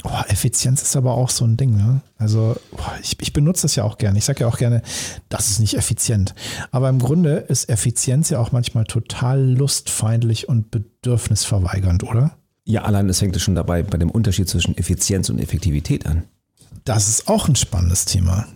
oh, 0.07 0.23
Effizienz 0.29 0.83
ist 0.83 0.97
aber 0.97 1.14
auch 1.14 1.31
so 1.31 1.45
ein 1.45 1.57
Ding. 1.57 1.77
Ne? 1.77 2.01
Also 2.19 2.57
oh, 2.73 2.83
ich, 3.03 3.16
ich 3.21 3.33
benutze 3.33 3.62
das 3.62 3.77
ja 3.77 3.85
auch 3.85 3.99
gerne. 3.99 4.19
Ich 4.19 4.25
sage 4.25 4.40
ja 4.40 4.47
auch 4.49 4.59
gerne, 4.59 4.83
das 5.29 5.51
ist 5.51 5.61
nicht 5.61 5.77
effizient. 5.77 6.35
Aber 6.71 6.88
im 6.88 6.99
Grunde 6.99 7.37
ist 7.37 7.69
Effizienz 7.69 8.31
ja 8.31 8.38
auch 8.38 8.53
manchmal 8.53 8.85
total 8.85 9.42
lustfeindlich 9.42 10.49
und 10.49 10.71
bedürfnisverweigernd, 10.71 12.05
oder? 12.05 12.37
Ja, 12.64 12.83
allein 12.83 13.09
es 13.09 13.21
fängt 13.21 13.37
es 13.37 13.42
schon 13.42 13.55
dabei 13.55 13.83
bei 13.83 13.99
dem 13.99 14.11
Unterschied 14.11 14.49
zwischen 14.49 14.77
Effizienz 14.77 15.29
und 15.31 15.38
Effektivität 15.38 16.07
an. 16.07 16.25
Das 16.85 17.09
ist 17.09 17.29
auch 17.29 17.49
ein 17.49 17.57
spannendes 17.57 18.05
Thema. 18.05 18.47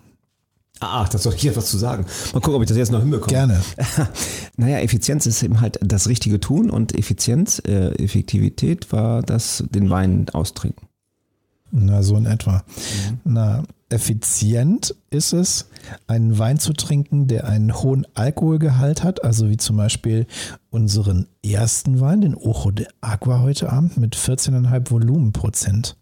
Ach, 0.80 1.08
das 1.10 1.24
soll 1.24 1.34
ich 1.34 1.42
jetzt 1.42 1.56
was 1.56 1.66
zu 1.66 1.76
sagen. 1.76 2.06
Mal 2.32 2.40
gucken, 2.40 2.54
ob 2.54 2.62
ich 2.62 2.68
das 2.68 2.78
jetzt 2.78 2.90
noch 2.90 3.00
hinbekomme. 3.00 3.30
Gerne. 3.30 3.60
Naja, 4.56 4.78
Effizienz 4.80 5.24
ist 5.24 5.42
eben 5.42 5.62
halt 5.62 5.78
das 5.82 6.06
richtige 6.06 6.38
Tun 6.38 6.68
und 6.68 6.94
Effizienz, 6.94 7.62
äh, 7.66 7.94
Effektivität 7.94 8.92
war 8.92 9.22
das, 9.22 9.64
den 9.70 9.88
Wein 9.88 10.26
austrinken. 10.34 10.89
Na, 11.72 12.02
so 12.02 12.16
in 12.16 12.26
etwa. 12.26 12.64
Na, 13.24 13.62
effizient 13.90 14.94
ist 15.10 15.32
es, 15.32 15.68
einen 16.06 16.38
Wein 16.38 16.58
zu 16.58 16.72
trinken, 16.72 17.26
der 17.26 17.46
einen 17.46 17.74
hohen 17.74 18.06
Alkoholgehalt 18.14 19.02
hat, 19.02 19.24
also 19.24 19.50
wie 19.50 19.56
zum 19.56 19.76
Beispiel 19.76 20.26
unseren 20.70 21.26
ersten 21.44 22.00
Wein, 22.00 22.20
den 22.20 22.34
Ojo 22.34 22.70
de 22.70 22.86
Agua 23.00 23.40
heute 23.40 23.72
Abend 23.72 23.96
mit 23.96 24.16
14,5 24.16 24.90
Volumenprozent. 24.90 25.96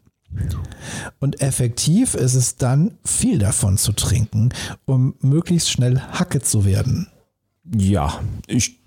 Und 1.21 1.41
effektiv 1.41 2.15
ist 2.15 2.35
es 2.35 2.57
dann, 2.57 2.93
viel 3.05 3.39
davon 3.39 3.79
zu 3.79 3.93
trinken, 3.93 4.51
um 4.85 5.15
möglichst 5.21 5.71
schnell 5.71 6.01
Hacke 6.01 6.41
zu 6.41 6.65
werden. 6.65 7.09
Ja, 7.77 8.21
ich 8.47 8.78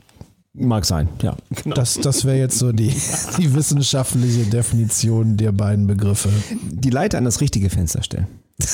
mag 0.54 0.86
sein, 0.86 1.10
ja. 1.22 1.36
Genau. 1.64 1.76
Das, 1.76 1.96
das 1.96 2.26
wäre 2.26 2.38
jetzt 2.38 2.58
so 2.58 2.72
die, 2.72 2.94
die 3.38 3.54
wissenschaftliche 3.54 4.46
Definition 4.46 5.38
der 5.38 5.52
beiden 5.52 5.88
Begriffe. 5.88 6.30
Die 6.72 6.90
Leiter 6.90 7.18
an 7.18 7.26
das 7.26 7.42
richtige 7.42 7.70
Fenster 7.70 8.04
stellen. 8.04 8.28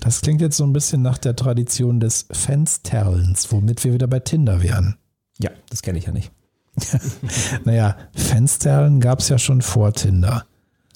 Das 0.00 0.20
klingt 0.20 0.40
jetzt 0.40 0.56
so 0.56 0.64
ein 0.64 0.72
bisschen 0.72 1.02
nach 1.02 1.18
der 1.18 1.36
Tradition 1.36 2.00
des 2.00 2.26
Fensterlens, 2.30 3.52
womit 3.52 3.84
wir 3.84 3.92
wieder 3.92 4.06
bei 4.06 4.20
Tinder 4.20 4.62
wären. 4.62 4.96
Ja, 5.38 5.50
das 5.70 5.82
kenne 5.82 5.98
ich 5.98 6.06
ja 6.06 6.12
nicht. 6.12 6.32
Naja, 7.64 7.96
Fensterlen 8.14 9.00
gab 9.00 9.20
es 9.20 9.28
ja 9.28 9.38
schon 9.38 9.62
vor 9.62 9.92
Tinder. 9.92 10.46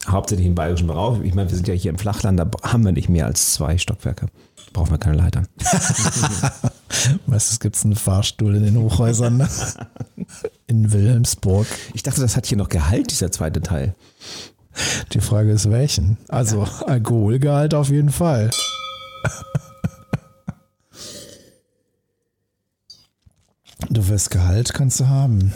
Hauptsächlich 0.09 0.47
im 0.47 0.55
bayerischen 0.55 0.89
Bereich. 0.89 1.21
Ich 1.23 1.35
meine, 1.35 1.49
wir 1.49 1.57
sind 1.57 1.69
ja 1.69 1.75
hier 1.75 1.91
im 1.91 1.99
Flachland, 1.99 2.39
da 2.39 2.51
haben 2.65 2.85
wir 2.85 2.93
nicht 2.93 3.09
mehr 3.09 3.27
als 3.27 3.53
zwei 3.53 3.79
Stockwerke. 3.79 4.27
Brauchen 4.73 4.91
wir 4.91 4.99
keine 4.99 5.17
Leitern. 5.17 5.47
Weißt 7.27 7.49
du, 7.49 7.53
es 7.53 7.61
gibt 7.61 7.83
einen 7.85 7.95
Fahrstuhl 7.95 8.55
in 8.57 8.65
den 8.65 8.77
Hochhäusern 8.79 9.37
ne? 9.37 9.49
in 10.67 10.93
Wilhelmsburg. 10.93 11.67
Ich 11.95 12.03
dachte, 12.03 12.21
das 12.21 12.37
hat 12.37 12.47
hier 12.47 12.59
noch 12.59 12.69
Gehalt, 12.69 13.11
dieser 13.11 13.31
zweite 13.31 13.61
Teil. 13.61 13.95
Die 15.13 15.21
Frage 15.21 15.53
ist, 15.53 15.71
welchen? 15.71 16.17
Also 16.29 16.67
Alkoholgehalt 16.87 17.75
auf 17.75 17.91
jeden 17.91 18.11
Fall. 18.11 18.51
Du 23.91 24.09
wirst 24.09 24.31
Gehalt 24.31 24.73
kannst 24.73 25.01
du 25.01 25.09
haben. 25.09 25.53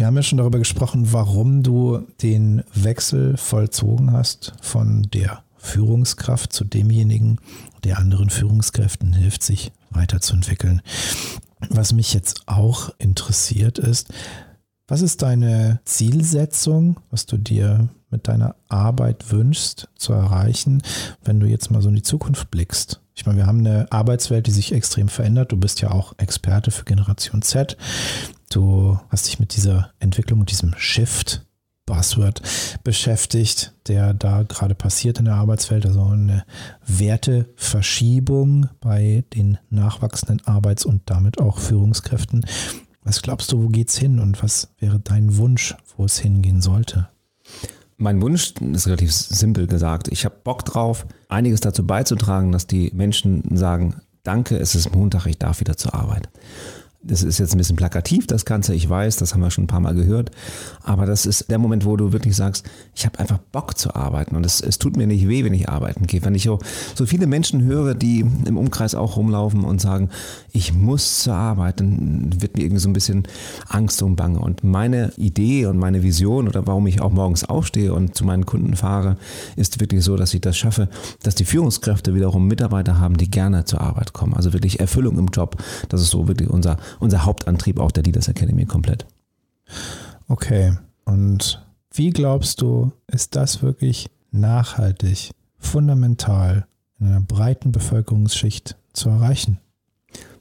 Wir 0.00 0.06
haben 0.06 0.16
ja 0.16 0.22
schon 0.22 0.38
darüber 0.38 0.58
gesprochen, 0.58 1.12
warum 1.12 1.62
du 1.62 2.06
den 2.22 2.64
Wechsel 2.72 3.36
vollzogen 3.36 4.12
hast 4.12 4.54
von 4.62 5.02
der 5.12 5.42
Führungskraft 5.58 6.54
zu 6.54 6.64
demjenigen, 6.64 7.36
der 7.84 7.98
anderen 7.98 8.30
Führungskräften 8.30 9.12
hilft, 9.12 9.42
sich 9.42 9.72
weiterzuentwickeln. 9.90 10.80
Was 11.68 11.92
mich 11.92 12.14
jetzt 12.14 12.44
auch 12.46 12.88
interessiert 12.96 13.78
ist, 13.78 14.08
was 14.88 15.02
ist 15.02 15.20
deine 15.20 15.80
Zielsetzung, 15.84 16.96
was 17.10 17.26
du 17.26 17.36
dir 17.36 17.90
mit 18.08 18.26
deiner 18.26 18.56
Arbeit 18.70 19.30
wünschst 19.30 19.90
zu 19.96 20.14
erreichen, 20.14 20.82
wenn 21.24 21.40
du 21.40 21.46
jetzt 21.46 21.70
mal 21.70 21.82
so 21.82 21.90
in 21.90 21.96
die 21.96 22.02
Zukunft 22.02 22.50
blickst? 22.50 23.02
Ich 23.14 23.26
meine, 23.26 23.36
wir 23.36 23.46
haben 23.46 23.58
eine 23.58 23.86
Arbeitswelt, 23.92 24.46
die 24.46 24.50
sich 24.50 24.72
extrem 24.72 25.08
verändert. 25.08 25.52
Du 25.52 25.58
bist 25.58 25.82
ja 25.82 25.90
auch 25.90 26.14
Experte 26.16 26.70
für 26.70 26.86
Generation 26.86 27.42
Z. 27.42 27.76
Du 28.50 28.98
hast 29.08 29.28
dich 29.28 29.38
mit 29.38 29.54
dieser 29.54 29.92
Entwicklung 30.00 30.40
und 30.40 30.50
diesem 30.50 30.74
Shift 30.76 31.46
Buzzword 31.86 32.42
beschäftigt, 32.82 33.72
der 33.86 34.12
da 34.12 34.42
gerade 34.42 34.74
passiert 34.74 35.20
in 35.20 35.26
der 35.26 35.36
Arbeitswelt, 35.36 35.86
also 35.86 36.02
eine 36.02 36.44
Werteverschiebung 36.84 38.68
bei 38.80 39.24
den 39.34 39.58
nachwachsenden 39.70 40.44
Arbeits- 40.46 40.84
und 40.84 41.02
damit 41.06 41.40
auch 41.40 41.58
Führungskräften. 41.58 42.44
Was 43.04 43.22
glaubst 43.22 43.52
du, 43.52 43.62
wo 43.62 43.68
geht's 43.68 43.96
hin 43.96 44.18
und 44.18 44.42
was 44.42 44.68
wäre 44.78 44.98
dein 44.98 45.36
Wunsch, 45.36 45.76
wo 45.96 46.04
es 46.04 46.18
hingehen 46.18 46.60
sollte? 46.60 47.08
Mein 47.96 48.20
Wunsch 48.20 48.54
ist 48.72 48.86
relativ 48.86 49.12
simpel 49.12 49.68
gesagt. 49.68 50.08
Ich 50.08 50.24
habe 50.24 50.34
Bock 50.42 50.64
drauf, 50.64 51.06
einiges 51.28 51.60
dazu 51.60 51.86
beizutragen, 51.86 52.50
dass 52.50 52.66
die 52.66 52.90
Menschen 52.94 53.56
sagen, 53.56 54.00
danke, 54.24 54.56
es 54.56 54.74
ist 54.74 54.92
Montag, 54.92 55.26
ich 55.26 55.38
darf 55.38 55.60
wieder 55.60 55.76
zur 55.76 55.94
Arbeit. 55.94 56.28
Das 57.02 57.22
ist 57.22 57.38
jetzt 57.38 57.54
ein 57.54 57.58
bisschen 57.58 57.76
plakativ, 57.76 58.26
das 58.26 58.44
Ganze, 58.44 58.74
ich 58.74 58.88
weiß, 58.88 59.16
das 59.16 59.32
haben 59.32 59.40
wir 59.40 59.50
schon 59.50 59.64
ein 59.64 59.68
paar 59.68 59.80
Mal 59.80 59.94
gehört. 59.94 60.30
Aber 60.82 61.06
das 61.06 61.24
ist 61.24 61.50
der 61.50 61.58
Moment, 61.58 61.86
wo 61.86 61.96
du 61.96 62.12
wirklich 62.12 62.36
sagst, 62.36 62.68
ich 62.94 63.06
habe 63.06 63.18
einfach 63.18 63.38
Bock 63.38 63.78
zu 63.78 63.94
arbeiten 63.94 64.36
und 64.36 64.44
es, 64.44 64.60
es 64.60 64.78
tut 64.78 64.98
mir 64.98 65.06
nicht 65.06 65.26
weh, 65.26 65.42
wenn 65.42 65.54
ich 65.54 65.70
arbeiten 65.70 66.06
gehe. 66.06 66.22
Wenn 66.22 66.34
ich 66.34 66.42
so, 66.42 66.58
so 66.94 67.06
viele 67.06 67.26
Menschen 67.26 67.62
höre, 67.64 67.94
die 67.94 68.20
im 68.20 68.58
Umkreis 68.58 68.94
auch 68.94 69.16
rumlaufen 69.16 69.64
und 69.64 69.80
sagen, 69.80 70.10
ich 70.52 70.74
muss 70.74 71.22
zur 71.22 71.34
Arbeit, 71.34 71.80
dann 71.80 72.42
wird 72.42 72.58
mir 72.58 72.64
irgendwie 72.64 72.82
so 72.82 72.90
ein 72.90 72.92
bisschen 72.92 73.26
Angst 73.66 74.02
und 74.02 74.16
Bange. 74.16 74.38
Und 74.40 74.62
meine 74.62 75.14
Idee 75.16 75.64
und 75.66 75.78
meine 75.78 76.02
Vision 76.02 76.48
oder 76.48 76.66
warum 76.66 76.86
ich 76.86 77.00
auch 77.00 77.12
morgens 77.12 77.44
aufstehe 77.44 77.94
und 77.94 78.14
zu 78.14 78.26
meinen 78.26 78.44
Kunden 78.44 78.76
fahre, 78.76 79.16
ist 79.56 79.80
wirklich 79.80 80.04
so, 80.04 80.16
dass 80.16 80.34
ich 80.34 80.42
das 80.42 80.58
schaffe, 80.58 80.90
dass 81.22 81.34
die 81.34 81.46
Führungskräfte 81.46 82.14
wiederum 82.14 82.46
Mitarbeiter 82.46 83.00
haben, 83.00 83.16
die 83.16 83.30
gerne 83.30 83.64
zur 83.64 83.80
Arbeit 83.80 84.12
kommen. 84.12 84.34
Also 84.34 84.52
wirklich 84.52 84.80
Erfüllung 84.80 85.18
im 85.18 85.28
Job. 85.28 85.56
Das 85.88 86.02
ist 86.02 86.10
so 86.10 86.28
wirklich 86.28 86.50
unser 86.50 86.76
unser 86.98 87.24
Hauptantrieb 87.24 87.78
auch 87.78 87.90
der 87.90 88.02
Leaders 88.02 88.28
Academy 88.28 88.66
komplett. 88.66 89.06
Okay, 90.28 90.76
und 91.04 91.64
wie 91.92 92.10
glaubst 92.10 92.60
du, 92.60 92.92
ist 93.06 93.36
das 93.36 93.62
wirklich 93.62 94.10
nachhaltig, 94.30 95.30
fundamental 95.58 96.66
in 96.98 97.08
einer 97.08 97.20
breiten 97.20 97.72
Bevölkerungsschicht 97.72 98.76
zu 98.92 99.08
erreichen? 99.08 99.58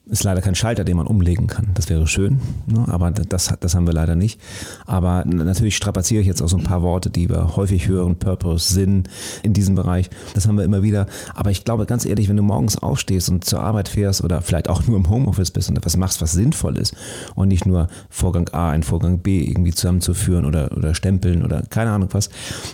Ist 0.10 0.24
leider 0.24 0.42
kein 0.42 0.56
Schalter, 0.56 0.84
den 0.84 0.98
man 0.98 1.06
umlegen 1.06 1.48
kann. 1.48 1.68
Das 1.76 1.90
wäre 1.90 2.08
schön, 2.08 2.40
ne? 2.66 2.86
aber 2.88 3.12
das, 3.12 3.54
das 3.60 3.76
haben 3.76 3.86
wir 3.86 3.94
leider 3.94 4.16
nicht. 4.16 4.40
Aber 4.88 5.24
natürlich 5.26 5.76
strapaziere 5.76 6.22
ich 6.22 6.28
jetzt 6.28 6.42
auch 6.42 6.48
so 6.48 6.58
ein 6.58 6.64
paar 6.64 6.82
Worte, 6.82 7.10
die 7.10 7.30
wir 7.30 7.56
häufig 7.56 7.88
hören, 7.88 8.18
Purpose, 8.18 8.74
Sinn 8.74 9.04
in 9.44 9.54
diesem 9.54 9.76
Bereich. 9.76 10.10
Das 10.34 10.48
haben 10.48 10.58
wir 10.58 10.64
immer 10.64 10.82
wieder. 10.82 11.06
Aber 11.36 11.52
ich 11.52 11.64
glaube 11.64 11.86
ganz 11.86 12.06
ehrlich, 12.06 12.28
wenn 12.28 12.38
du 12.38 12.44
morgens 12.44 12.78
aufstehst 12.78 13.30
und 13.30 13.46
zur 13.46 13.62
Arbeit 13.62 13.88
fährst 13.88 14.24
oder 14.24 14.42
vielleicht 14.42 14.68
auch 14.68 14.88
nur 14.88 14.98
im 14.98 15.10
Homeoffice 15.10 15.52
bist 15.52 15.70
und 15.70 15.78
etwas 15.78 15.96
machst, 15.96 16.22
was 16.22 16.32
sinnvoll 16.32 16.78
ist 16.78 16.96
und 17.36 17.50
nicht 17.50 17.68
nur 17.68 17.88
Vorgang 18.10 18.50
A 18.50 18.74
und 18.74 18.86
Vorgang 18.86 19.20
B 19.20 19.44
irgendwie 19.44 19.74
zusammenzuführen 19.74 20.46
oder, 20.46 20.76
oder 20.76 20.96
stempeln 20.96 21.44
oder 21.44 21.62
keine 21.70 21.92
Ahnung 21.92 22.10
was, 22.14 22.30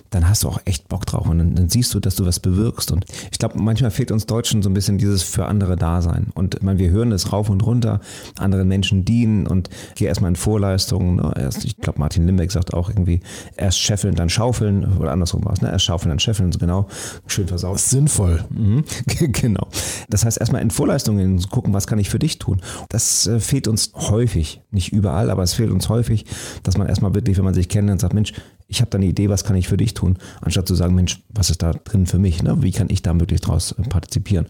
dann 0.10 0.30
hast 0.30 0.44
du 0.44 0.48
auch 0.48 0.62
echt 0.64 0.88
Bock 0.88 1.06
drauf 1.06 1.28
und 1.28 1.38
dann, 1.38 1.56
dann 1.56 1.70
siehst 1.70 1.94
du, 1.94 2.00
dass 2.00 2.16
du 2.16 2.26
was 2.26 2.40
bewirkst. 2.40 2.92
Und 2.92 3.06
ich 3.32 3.40
glaube, 3.40 3.60
manchmal 3.60 3.92
fehlt 3.92 4.12
uns 4.12 4.26
Deutschen 4.26 4.62
so 4.62 4.70
ein 4.70 4.74
bisschen 4.74 4.98
dieses 4.98 5.24
für 5.24 5.48
andere 5.48 5.76
Dasein. 5.76 6.28
Und 6.34 6.56
ich 6.56 6.62
meine, 6.62 6.80
wir 6.80 6.92
hören 6.92 7.12
es 7.26 7.34
rauf 7.34 7.50
und 7.50 7.66
runter, 7.66 8.00
anderen 8.38 8.68
Menschen 8.68 9.06
dienen 9.06 9.48
und 9.48 9.70
gehe 9.96 10.08
erstmal 10.08 10.30
in 10.30 10.36
Vorleistungen. 10.36 11.18
Ne? 11.18 11.34
Erst, 11.36 11.66
ich 11.66 11.78
glaube, 11.78 12.00
Martin 12.00 12.26
Limbeck 12.26 12.52
sagt 12.52 12.74
auch 12.74 12.90
irgendwie, 12.90 13.22
erst 13.58 13.80
scheffeln, 13.80 14.16
dann 14.16 14.30
schaufeln 14.30 14.98
oder 14.98 15.12
andersrum 15.12 15.44
war 15.46 15.54
es, 15.54 15.62
ne? 15.62 15.72
erst 15.72 15.86
schaufeln, 15.86 16.10
dann 16.10 16.20
scheffeln, 16.20 16.52
so 16.52 16.60
genau, 16.60 16.88
schön 17.28 17.48
versaut. 17.48 17.80
Sinnvoll. 17.80 18.44
Mhm. 18.50 18.84
genau. 19.32 19.68
Das 20.10 20.26
heißt, 20.26 20.40
erstmal 20.40 20.62
in 20.62 20.72
Vorleistungen 20.72 21.42
gucken, 21.50 21.74
was 21.74 21.88
kann 21.88 22.00
ich 22.00 22.10
für 22.10 22.20
dich 22.20 22.40
tun. 22.40 22.62
Das 22.90 23.28
äh, 23.28 23.40
fehlt 23.40 23.68
uns 23.68 23.92
häufig, 23.96 24.62
nicht 24.72 24.92
überall, 24.92 25.30
aber 25.30 25.44
es 25.44 25.54
fehlt 25.54 25.72
uns 25.72 25.90
häufig, 25.90 26.26
dass 26.64 26.78
man 26.78 26.88
erstmal 26.88 27.14
wirklich, 27.14 27.38
wenn 27.38 27.46
man 27.46 27.54
sich 27.54 27.70
kennt, 27.70 27.90
dann 27.90 28.00
sagt, 28.00 28.14
Mensch, 28.14 28.34
ich 28.68 28.82
habe 28.82 28.90
da 28.90 28.98
eine 28.98 29.06
Idee, 29.06 29.30
was 29.30 29.44
kann 29.44 29.56
ich 29.56 29.68
für 29.68 29.78
dich 29.78 29.94
tun, 29.94 30.18
anstatt 30.42 30.68
zu 30.68 30.76
sagen, 30.76 30.96
Mensch, 30.96 31.22
was 31.30 31.50
ist 31.50 31.62
da 31.62 31.74
drin 31.74 32.08
für 32.08 32.18
mich? 32.18 32.42
Ne? 32.42 32.62
Wie 32.64 32.72
kann 32.72 32.90
ich 32.90 33.02
da 33.02 33.14
möglichst 33.14 33.48
draus 33.48 33.74
äh, 33.74 33.82
partizipieren? 33.84 34.48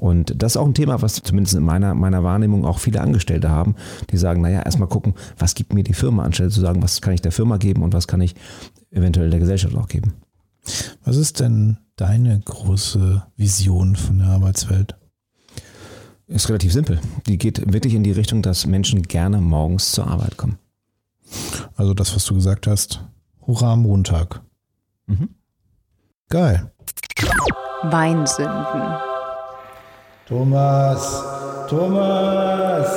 Und 0.00 0.42
das 0.42 0.52
ist 0.52 0.56
auch 0.56 0.66
ein 0.66 0.74
Thema, 0.74 1.02
was 1.02 1.22
zumindest 1.22 1.56
in 1.56 1.64
meiner, 1.64 1.94
meiner 1.94 2.24
Wahrnehmung 2.24 2.64
auch 2.64 2.78
viele 2.78 3.00
Angestellte 3.00 3.50
haben, 3.50 3.74
die 4.10 4.16
sagen, 4.16 4.40
naja, 4.40 4.62
erstmal 4.62 4.88
gucken, 4.88 5.14
was 5.38 5.54
gibt 5.54 5.74
mir 5.74 5.84
die 5.84 5.94
Firma, 5.94 6.24
anstelle 6.24 6.50
zu 6.50 6.60
sagen, 6.60 6.82
was 6.82 7.00
kann 7.00 7.14
ich 7.14 7.22
der 7.22 7.32
Firma 7.32 7.58
geben 7.58 7.82
und 7.82 7.92
was 7.92 8.08
kann 8.08 8.20
ich 8.20 8.34
eventuell 8.90 9.30
der 9.30 9.40
Gesellschaft 9.40 9.76
auch 9.76 9.88
geben. 9.88 10.14
Was 11.04 11.16
ist 11.16 11.40
denn 11.40 11.78
deine 11.96 12.40
große 12.40 13.22
Vision 13.36 13.96
von 13.96 14.18
der 14.18 14.28
Arbeitswelt? 14.28 14.96
Ist 16.26 16.48
relativ 16.48 16.72
simpel. 16.72 17.00
Die 17.26 17.38
geht 17.38 17.72
wirklich 17.72 17.94
in 17.94 18.04
die 18.04 18.12
Richtung, 18.12 18.42
dass 18.42 18.66
Menschen 18.66 19.02
gerne 19.02 19.40
morgens 19.40 19.92
zur 19.92 20.06
Arbeit 20.06 20.36
kommen. 20.36 20.58
Also 21.74 21.94
das, 21.94 22.14
was 22.14 22.24
du 22.26 22.34
gesagt 22.34 22.66
hast, 22.66 23.02
Hurra 23.48 23.76
Montag. 23.76 24.42
Mhm. 25.06 25.30
Geil. 26.28 26.70
Weinsünden. 27.84 28.82
Thomas, 30.26 31.22
Thomas, 31.70 32.88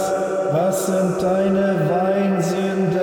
was 0.51 0.85
sind 0.87 1.21
deine 1.21 1.89
Weinsünden? 1.89 2.99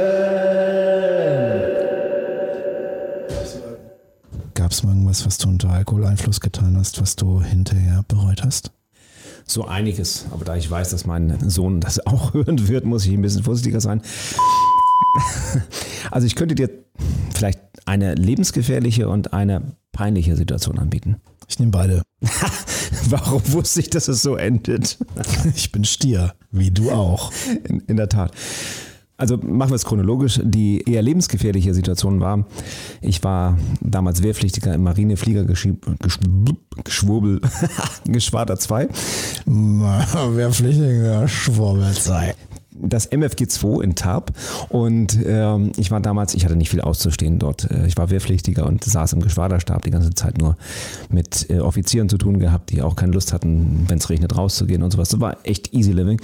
Gab 4.53 4.73
es 4.73 4.83
mal 4.83 4.91
irgendwas, 4.91 5.25
was 5.25 5.39
du 5.39 5.49
unter 5.49 5.71
Alkoholeinfluss 5.71 6.41
getan 6.41 6.77
hast, 6.77 7.01
was 7.01 7.17
du 7.17 7.41
hinterher 7.41 8.05
bereut 8.07 8.45
hast? 8.45 8.73
So 9.47 9.65
einiges, 9.65 10.27
aber 10.33 10.45
da 10.45 10.55
ich 10.55 10.71
weiß, 10.71 10.91
dass 10.91 11.07
mein 11.07 11.49
Sohn 11.49 11.81
das 11.81 12.07
auch 12.07 12.35
hören 12.35 12.69
wird, 12.69 12.85
muss 12.85 13.07
ich 13.07 13.15
ein 13.15 13.23
bisschen 13.23 13.43
vorsichtiger 13.43 13.81
sein. 13.81 14.03
Also 16.11 16.27
ich 16.27 16.35
könnte 16.35 16.55
dir 16.55 16.71
vielleicht 17.35 17.61
eine 17.87 18.15
lebensgefährliche 18.15 19.09
und 19.09 19.33
eine 19.33 19.63
peinliche 19.93 20.37
Situation 20.37 20.79
anbieten. 20.79 21.17
Ich 21.49 21.59
nehme 21.59 21.73
beide. 21.73 22.03
Warum 23.09 23.43
wusste 23.53 23.81
ich, 23.81 23.91
dass 23.91 24.09
es 24.09 24.23
so 24.23 24.37
endet? 24.37 24.99
ich 25.55 25.73
bin 25.73 25.85
Stier, 25.85 26.35
wie 26.51 26.71
du 26.71 26.91
auch. 26.91 27.33
In, 27.65 27.81
in 27.81 27.97
der 27.97 28.09
Tat. 28.09 28.33
Also 29.17 29.37
machen 29.37 29.71
wir 29.71 29.77
es 29.77 29.85
chronologisch. 29.85 30.41
Die 30.45 30.83
eher 30.89 31.03
lebensgefährliche 31.03 31.75
Situation 31.75 32.21
war, 32.21 32.47
ich 33.01 33.25
war 33.25 33.59
damals 33.81 34.23
Wehrpflichtiger 34.23 34.73
im 34.75 34.85
Marineflieger 34.85 35.45
Geschwurbel, 36.85 37.41
Geschwader 38.05 38.59
2. 38.59 38.89
Wehrpflichtiger 39.47 41.27
Schwurbel 41.27 41.93
2 41.93 42.35
das 42.81 43.11
MFG2 43.11 43.83
in 43.83 43.95
Tarp 43.95 44.33
und 44.69 45.19
ähm, 45.27 45.73
ich 45.77 45.91
war 45.91 46.01
damals, 46.01 46.35
ich 46.35 46.45
hatte 46.45 46.57
nicht 46.57 46.71
viel 46.71 46.81
auszustehen 46.81 47.39
dort. 47.39 47.71
Äh, 47.71 47.87
ich 47.87 47.97
war 47.97 48.11
Wehrpflichtiger 48.11 48.67
und 48.67 48.85
saß 48.85 49.13
im 49.15 49.21
Geschwaderstab 49.21 49.83
die 49.83 49.91
ganze 49.91 50.11
Zeit 50.11 50.39
nur 50.39 50.57
mit 51.11 51.49
äh, 51.51 51.61
Offizieren 51.61 52.09
zu 52.09 52.19
tun 52.19 52.39
gehabt, 52.39 52.71
die 52.71 52.83
auch 52.83 52.97
keine 52.97 53.13
Lust 53.13 53.33
hatten, 53.33 53.85
wenn 53.89 53.99
es 53.99 54.11
regnet, 54.11 54.37
rauszugehen 54.37 54.83
und 54.83 54.93
sowas. 54.93 55.09
Das 55.11 55.21
war 55.21 55.37
echt 55.45 55.73
easy 55.75 55.93
living. 55.93 56.21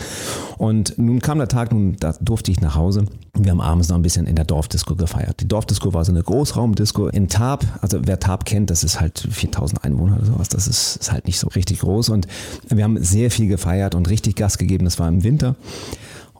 Und 0.59 0.99
nun 0.99 1.21
kam 1.21 1.39
der 1.39 1.49
Tag, 1.49 1.73
nun 1.73 1.97
da 1.99 2.15
durfte 2.21 2.51
ich 2.51 2.61
nach 2.61 2.75
Hause. 2.75 3.07
Wir 3.37 3.51
haben 3.51 3.61
abends 3.61 3.89
noch 3.89 3.97
ein 3.97 4.03
bisschen 4.03 4.27
in 4.27 4.37
der 4.37 4.45
Dorfdisco 4.45 4.95
gefeiert. 4.95 5.41
Die 5.41 5.49
Dorfdisco 5.49 5.93
war 5.93 6.05
so 6.05 6.13
eine 6.13 6.23
Großraumdisco 6.23 7.09
in 7.09 7.29
Tarp. 7.29 7.67
Also 7.81 8.01
wer 8.05 8.21
Tarp 8.21 8.45
kennt, 8.45 8.71
das 8.71 8.85
ist 8.85 9.01
halt 9.01 9.27
4000 9.29 9.85
Einwohner 9.85 10.17
oder 10.17 10.27
sowas. 10.27 10.49
Das 10.49 10.69
ist, 10.69 10.97
ist 10.97 11.13
halt 11.13 11.27
nicht 11.27 11.39
so 11.39 11.49
richtig 11.49 11.81
groß. 11.81 12.11
Und 12.11 12.29
wir 12.69 12.85
haben 12.85 13.03
sehr 13.03 13.31
viel 13.31 13.49
gefeiert 13.49 13.95
und 13.95 14.09
richtig 14.09 14.37
Gas 14.37 14.59
gegeben. 14.59 14.85
Das 14.85 14.99
war 15.01 15.09
im 15.09 15.25
Winter. 15.25 15.57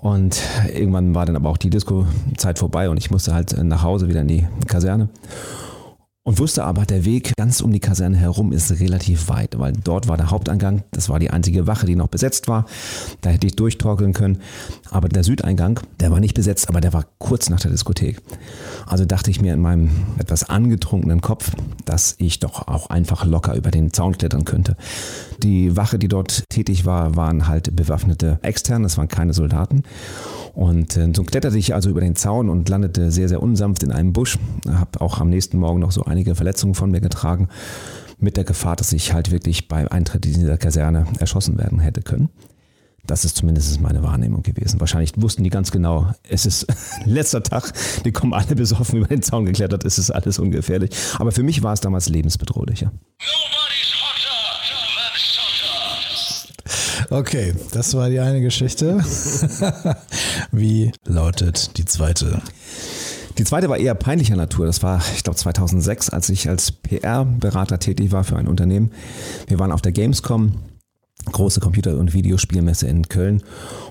Und 0.05 0.43
irgendwann 0.71 1.15
war 1.15 1.25
dann 1.25 1.35
aber 1.35 1.49
auch 1.49 1.57
die 1.57 1.71
Disco-Zeit 1.71 2.59
vorbei 2.59 2.91
und 2.91 2.99
ich 2.99 3.11
musste 3.11 3.33
halt 3.33 3.57
nach 3.65 3.83
Hause 3.83 4.07
wieder 4.07 4.21
in 4.21 4.29
die 4.29 4.47
Kaserne. 4.67 5.09
Und 6.27 6.39
wusste 6.39 6.65
aber, 6.65 6.87
der 6.87 7.05
Weg 7.05 7.37
ganz 7.37 7.61
um 7.61 7.71
die 7.71 7.81
Kaserne 7.81 8.17
herum 8.17 8.51
ist 8.51 8.81
relativ 8.81 9.29
weit, 9.29 9.59
weil 9.59 9.75
dort 9.75 10.09
war 10.09 10.17
der 10.17 10.31
Haupteingang, 10.31 10.83
das 10.91 11.11
war 11.11 11.19
die 11.19 11.29
einzige 11.29 11.67
Wache, 11.67 11.85
die 11.85 11.97
noch 11.97 12.09
besetzt 12.09 12.49
war. 12.49 12.65
Da 13.21 13.29
hätte 13.29 13.47
ich 13.47 13.57
durchtorkeln 13.57 14.15
können. 14.15 14.39
Aber 14.91 15.11
der 15.11 15.23
Südeingang, 15.23 15.81
der 16.01 16.11
war 16.11 16.21
nicht 16.21 16.33
besetzt, 16.33 16.71
aber 16.71 16.81
der 16.81 16.95
war 16.95 17.05
kurz 17.19 17.51
nach 17.51 17.61
der 17.61 17.73
Diskothek. 17.73 18.23
Also 18.87 19.05
dachte 19.05 19.31
ich 19.31 19.43
mir 19.43 19.53
in 19.53 19.61
meinem 19.61 19.91
etwas 20.17 20.49
angetrunkenen 20.49 21.21
Kopf, 21.21 21.51
dass 21.85 22.15
ich 22.17 22.41
doch 22.41 22.69
auch 22.69 22.89
einfach 22.89 23.27
locker 23.27 23.55
über 23.55 23.71
den 23.71 23.93
Zaun 23.93 24.17
klettern 24.17 24.47
könnte. 24.47 24.79
Die 25.43 25.77
Wache, 25.77 25.99
die 25.99 26.09
dort 26.09 26.49
tätig 26.49 26.87
war, 26.87 27.17
waren 27.17 27.49
halt 27.49 27.77
bewaffnete 27.77 28.39
Externe, 28.41 28.85
das 28.85 28.97
waren 28.97 29.09
keine 29.09 29.35
Soldaten. 29.35 29.83
Und 30.55 30.97
äh, 30.97 31.11
so 31.15 31.25
kletterte 31.25 31.59
ich 31.59 31.75
also 31.75 31.91
über 31.91 32.01
den 32.01 32.17
Zaun 32.17 32.49
und 32.49 32.69
landete 32.69 33.11
sehr, 33.11 33.29
sehr 33.29 33.43
unsanft 33.43 33.83
in 33.83 33.91
einem 33.91 34.13
Busch. 34.13 34.39
Habe 34.69 35.01
auch 35.01 35.21
am 35.21 35.29
nächsten 35.29 35.59
Morgen 35.59 35.81
noch 35.81 35.93
so 35.93 36.05
einige 36.05 36.35
Verletzungen 36.35 36.75
von 36.75 36.91
mir 36.91 37.01
getragen. 37.01 37.49
mit 38.19 38.37
der 38.37 38.45
Gefahr, 38.45 38.77
dass 38.77 38.93
ich 38.93 39.13
halt 39.13 39.33
wirklich 39.33 39.69
beim 39.69 39.89
Eintritt 39.89 40.25
in 40.25 40.35
dieser 40.35 40.57
Kaserne 40.57 41.07
erschossen 41.19 41.59
werden 41.59 41.81
hätte 41.81 42.01
können. 42.01 42.31
Das 43.07 43.25
ist 43.25 43.37
zumindest 43.37 43.81
meine 43.81 44.03
Wahrnehmung 44.03 44.43
gewesen. 44.43 44.81
Wahrscheinlich 44.81 45.13
wussten 45.17 45.45
die 45.45 45.51
ganz 45.51 45.71
genau, 45.71 46.15
es 46.29 46.47
ist 46.47 46.67
letzter 47.05 47.43
Tag, 47.43 47.73
die 48.05 48.13
kommen 48.13 48.33
alle 48.33 48.55
besoffen 48.55 49.01
über 49.01 49.09
den 49.09 49.23
Zaun 49.23 49.45
geklettert, 49.45 49.85
es 49.85 49.99
ist 49.99 50.11
alles 50.11 50.39
ungefährlich. 50.39 50.91
Aber 51.19 51.33
für 51.33 51.43
mich 51.43 51.63
war 51.63 51.75
es 51.75 51.81
damals 51.81 52.09
lebensbedrohlicher. 52.09 52.93
Okay, 57.11 57.55
das 57.73 57.95
war 57.95 58.09
die 58.09 58.21
eine 58.21 58.41
Geschichte. 58.41 59.05
Wie 60.57 60.93
lautet 61.05 61.79
die 61.79 61.85
zweite? 61.85 62.41
Die 63.39 63.45
zweite 63.45 63.69
war 63.69 63.77
eher 63.77 63.95
peinlicher 63.95 64.37
Natur. 64.37 64.67
Das 64.67 64.83
war, 64.83 65.03
ich 65.17 65.25
glaube, 65.25 65.37
2006, 65.37 66.11
als 66.11 66.29
ich 66.29 66.49
als 66.49 66.71
PR-Berater 66.71 67.81
tätig 67.81 68.13
war 68.13 68.23
für 68.23 68.37
ein 68.37 68.47
Unternehmen. 68.47 68.93
Wir 69.49 69.59
waren 69.59 69.73
auf 69.73 69.83
der 69.83 69.93
Gamescom 69.93 70.53
große 71.33 71.59
Computer- 71.61 71.97
und 71.97 72.13
Videospielmesse 72.13 72.87
in 72.87 73.09
Köln 73.09 73.43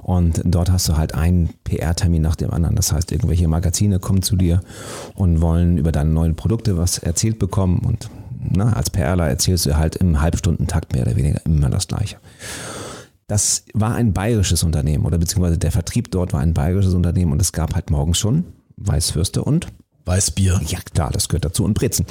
und 0.04 0.42
dort 0.46 0.72
hast 0.72 0.88
du 0.88 0.98
halt 0.98 1.16
einen 1.16 1.50
PR-Termin 1.64 2.22
nach 2.22 2.36
dem 2.36 2.52
anderen. 2.52 2.76
Das 2.76 2.92
heißt, 2.92 3.12
irgendwelche 3.12 3.48
Magazine 3.48 4.00
kommen 4.00 4.22
zu 4.22 4.36
dir 4.36 4.62
und 5.16 5.42
wollen 5.42 5.78
über 5.78 5.92
deine 5.92 6.12
neuen 6.12 6.36
Produkte 6.36 6.78
was 6.78 7.00
erzählt 7.00 7.40
bekommen 7.40 7.80
und 7.80 8.10
na, 8.40 8.74
als 8.74 8.90
PRler 8.90 9.28
erzählst 9.28 9.66
du 9.66 9.78
halt 9.78 9.96
im 9.96 10.22
Halbstundentakt 10.22 10.94
mehr 10.94 11.04
oder 11.04 11.16
weniger 11.16 11.44
immer 11.46 11.70
das 11.70 11.88
Gleiche. 11.88 12.18
Das 13.34 13.66
war 13.74 13.96
ein 13.96 14.14
bayerisches 14.14 14.62
Unternehmen 14.62 15.08
oder 15.08 15.18
beziehungsweise 15.18 15.58
der 15.58 15.72
Vertrieb 15.72 16.12
dort 16.12 16.34
war 16.34 16.42
ein 16.42 16.54
bayerisches 16.54 16.94
Unternehmen 16.94 17.32
und 17.32 17.42
es 17.42 17.52
gab 17.52 17.74
halt 17.74 17.90
morgens 17.90 18.20
schon 18.20 18.46
Weißwürste 18.78 19.44
und 19.44 19.70
Weißbier. 20.06 20.62
Ja, 20.68 20.80
klar, 20.94 21.12
das 21.12 21.30
gehört 21.30 21.46
dazu 21.46 21.64
und 21.64 21.76
Brezen. 21.76 22.06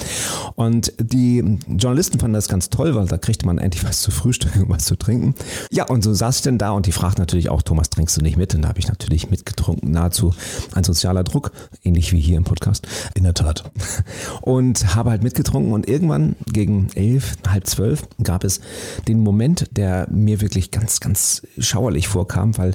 Und 0.54 0.92
die 0.98 1.58
Journalisten 1.68 2.18
fanden 2.18 2.34
das 2.34 2.48
ganz 2.48 2.70
toll, 2.70 2.94
weil 2.94 3.06
da 3.06 3.18
kriegte 3.18 3.44
man 3.44 3.58
endlich 3.58 3.84
was 3.84 4.00
zu 4.00 4.10
frühstücken 4.10 4.62
und 4.62 4.68
was 4.70 4.84
zu 4.86 4.96
trinken. 4.96 5.34
Ja, 5.70 5.86
und 5.86 6.02
so 6.02 6.14
saß 6.14 6.36
ich 6.36 6.42
denn 6.42 6.58
da 6.58 6.70
und 6.70 6.86
die 6.86 6.92
fragten 6.92 7.20
natürlich 7.22 7.50
auch, 7.50 7.62
Thomas, 7.62 7.90
trinkst 7.90 8.16
du 8.16 8.22
nicht 8.22 8.36
mit? 8.36 8.54
Und 8.54 8.62
da 8.62 8.68
habe 8.68 8.78
ich 8.78 8.88
natürlich 8.88 9.30
mitgetrunken, 9.30 9.90
nahezu 9.90 10.34
ein 10.74 10.84
sozialer 10.84 11.24
Druck, 11.24 11.52
ähnlich 11.82 12.12
wie 12.12 12.20
hier 12.20 12.38
im 12.38 12.44
Podcast. 12.44 12.86
In 13.14 13.24
der 13.24 13.34
Tat. 13.34 13.70
Und 14.40 14.94
habe 14.94 15.10
halt 15.10 15.22
mitgetrunken 15.22 15.72
und 15.72 15.88
irgendwann 15.88 16.36
gegen 16.52 16.88
elf, 16.94 17.36
halb 17.48 17.66
zwölf 17.66 18.02
gab 18.22 18.44
es 18.44 18.60
den 19.08 19.20
Moment, 19.20 19.68
der 19.76 20.06
mir 20.10 20.40
wirklich 20.40 20.70
ganz, 20.70 21.00
ganz 21.00 21.42
schauerlich 21.58 22.08
vorkam, 22.08 22.56
weil 22.58 22.74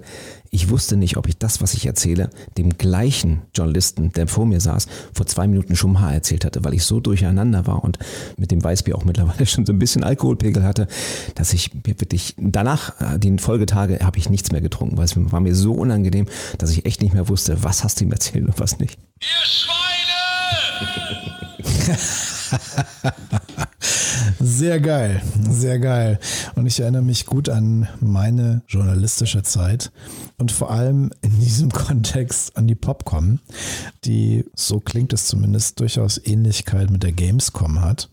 ich 0.51 0.69
wusste 0.69 0.97
nicht, 0.97 1.17
ob 1.17 1.27
ich 1.27 1.37
das, 1.37 1.61
was 1.61 1.73
ich 1.73 1.85
erzähle, 1.85 2.29
dem 2.57 2.77
gleichen 2.77 3.41
Journalisten, 3.53 4.11
der 4.11 4.27
vor 4.27 4.45
mir 4.45 4.59
saß, 4.59 4.87
vor 5.13 5.25
zwei 5.25 5.47
Minuten 5.47 5.75
schon 5.75 5.93
mal 5.93 6.13
erzählt 6.13 6.45
hatte, 6.45 6.63
weil 6.63 6.73
ich 6.73 6.83
so 6.83 6.99
durcheinander 6.99 7.67
war 7.67 7.83
und 7.83 7.99
mit 8.37 8.51
dem 8.51 8.63
Weißbier 8.63 8.95
auch 8.95 9.05
mittlerweile 9.05 9.45
schon 9.45 9.65
so 9.65 9.73
ein 9.73 9.79
bisschen 9.79 10.03
Alkoholpegel 10.03 10.63
hatte, 10.63 10.87
dass 11.35 11.53
ich 11.53 11.71
wirklich 11.83 12.35
danach, 12.37 12.99
äh, 13.01 13.19
die 13.19 13.37
Folgetage, 13.37 13.99
habe 14.01 14.17
ich 14.17 14.29
nichts 14.29 14.51
mehr 14.51 14.61
getrunken, 14.61 14.97
weil 14.97 15.05
es 15.05 15.13
war 15.15 15.39
mir 15.39 15.55
so 15.55 15.73
unangenehm, 15.73 16.27
dass 16.57 16.71
ich 16.71 16.85
echt 16.85 17.01
nicht 17.01 17.13
mehr 17.13 17.29
wusste, 17.29 17.63
was 17.63 17.83
hast 17.83 17.99
du 17.99 18.05
ihm 18.05 18.11
erzählt 18.11 18.45
und 18.45 18.59
was 18.59 18.79
nicht. 18.79 18.97
Ihr 19.19 19.45
Schweine! 19.45 19.96
Sehr 24.39 24.79
geil, 24.79 25.21
sehr 25.49 25.79
geil. 25.79 26.19
Und 26.55 26.65
ich 26.65 26.79
erinnere 26.79 27.01
mich 27.01 27.25
gut 27.25 27.49
an 27.49 27.87
meine 27.99 28.61
journalistische 28.67 29.43
Zeit 29.43 29.91
und 30.37 30.51
vor 30.51 30.71
allem 30.71 31.11
in 31.21 31.39
diesem 31.39 31.71
Kontext 31.71 32.55
an 32.55 32.67
die 32.67 32.75
Popcom, 32.75 33.39
die, 34.03 34.45
so 34.55 34.79
klingt 34.79 35.13
es 35.13 35.27
zumindest, 35.27 35.79
durchaus 35.79 36.19
Ähnlichkeit 36.23 36.89
mit 36.89 37.03
der 37.03 37.13
Gamescom 37.13 37.81
hat. 37.81 38.09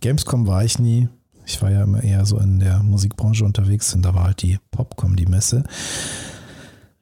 Gamescom 0.00 0.46
war 0.46 0.64
ich 0.64 0.78
nie. 0.78 1.08
Ich 1.46 1.60
war 1.60 1.70
ja 1.70 1.82
immer 1.82 2.02
eher 2.02 2.24
so 2.24 2.38
in 2.38 2.58
der 2.58 2.82
Musikbranche 2.82 3.44
unterwegs 3.44 3.94
und 3.94 4.02
da 4.02 4.14
war 4.14 4.24
halt 4.24 4.42
die 4.42 4.58
Popcom 4.70 5.16
die 5.16 5.26
Messe. 5.26 5.64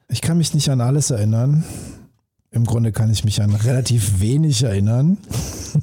Ich 0.09 0.21
kann 0.21 0.37
mich 0.37 0.53
nicht 0.53 0.69
an 0.69 0.81
alles 0.81 1.11
erinnern. 1.11 1.63
Im 2.53 2.65
Grunde 2.65 2.91
kann 2.91 3.11
ich 3.11 3.25
mich 3.25 3.41
an 3.41 3.55
relativ 3.55 4.19
wenig 4.19 4.61
erinnern. 4.61 5.17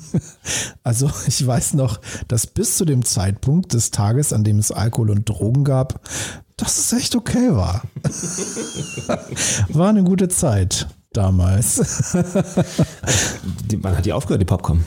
also 0.84 1.10
ich 1.26 1.44
weiß 1.44 1.74
noch, 1.74 2.00
dass 2.28 2.46
bis 2.46 2.76
zu 2.76 2.84
dem 2.84 3.04
Zeitpunkt 3.04 3.72
des 3.74 3.90
Tages, 3.90 4.32
an 4.32 4.44
dem 4.44 4.60
es 4.60 4.70
Alkohol 4.70 5.10
und 5.10 5.28
Drogen 5.28 5.64
gab, 5.64 6.00
dass 6.56 6.78
es 6.78 6.92
echt 6.92 7.16
okay 7.16 7.50
war. 7.50 7.82
war 9.70 9.88
eine 9.88 10.04
gute 10.04 10.28
Zeit 10.28 10.86
damals. 11.12 12.14
Wann 12.14 13.96
hat 13.96 14.06
die 14.06 14.12
aufgehört, 14.12 14.40
die 14.40 14.46
Popcorn? 14.46 14.84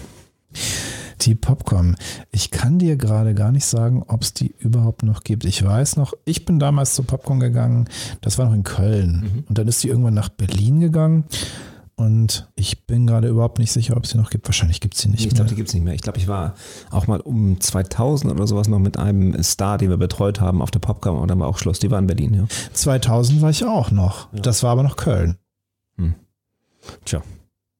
Die 1.19 1.35
Popcorn. 1.35 1.97
Ich 2.31 2.49
kann 2.49 2.79
dir 2.79 2.95
gerade 2.95 3.33
gar 3.33 3.51
nicht 3.51 3.65
sagen, 3.65 4.05
ob 4.07 4.21
es 4.21 4.33
die 4.33 4.55
überhaupt 4.57 5.03
noch 5.03 5.25
gibt. 5.25 5.43
Ich 5.43 5.65
weiß 5.65 5.97
noch, 5.97 6.13
ich 6.23 6.45
bin 6.45 6.59
damals 6.59 6.93
zu 6.93 7.03
Popcorn 7.03 7.41
gegangen. 7.41 7.89
Das 8.21 8.37
war 8.37 8.45
noch 8.45 8.53
in 8.53 8.63
Köln. 8.63 9.43
Und 9.49 9.57
dann 9.57 9.67
ist 9.67 9.81
sie 9.81 9.89
irgendwann 9.89 10.13
nach 10.13 10.29
Berlin 10.29 10.79
gegangen. 10.79 11.25
Und 11.95 12.49
ich 12.55 12.87
bin 12.87 13.05
gerade 13.05 13.27
überhaupt 13.27 13.59
nicht 13.59 13.71
sicher, 13.71 13.95
ob 13.95 14.05
es 14.05 14.11
sie 14.11 14.17
noch 14.17 14.31
gibt. 14.31 14.47
Wahrscheinlich 14.47 14.81
gibt 14.81 14.95
es 14.95 15.01
sie 15.01 15.09
nicht 15.09 15.19
Ich 15.21 15.27
mehr. 15.27 15.35
glaube, 15.35 15.49
die 15.49 15.55
gibt 15.55 15.67
es 15.69 15.73
nicht 15.75 15.83
mehr. 15.83 15.93
Ich 15.93 16.01
glaube, 16.01 16.17
ich 16.17 16.27
war 16.27 16.55
auch 16.89 17.05
mal 17.07 17.19
um 17.19 17.59
2000 17.61 18.31
oder 18.33 18.47
sowas 18.47 18.67
noch 18.67 18.79
mit 18.79 18.97
einem 18.97 19.41
Star, 19.43 19.77
den 19.77 19.89
wir 19.89 19.97
betreut 19.97 20.41
haben, 20.41 20.61
auf 20.61 20.71
der 20.71 20.79
Popcom 20.79 21.19
und 21.19 21.27
dann 21.29 21.39
war 21.39 21.47
auch 21.47 21.59
Schluss. 21.59 21.79
Die 21.79 21.91
war 21.91 21.99
in 21.99 22.07
Berlin, 22.07 22.33
ja. 22.33 22.45
2000 22.73 23.41
war 23.41 23.51
ich 23.51 23.63
auch 23.63 23.91
noch. 23.91 24.27
Das 24.33 24.63
war 24.63 24.71
aber 24.71 24.83
noch 24.83 24.95
Köln. 24.95 25.37
Tja. 27.05 27.21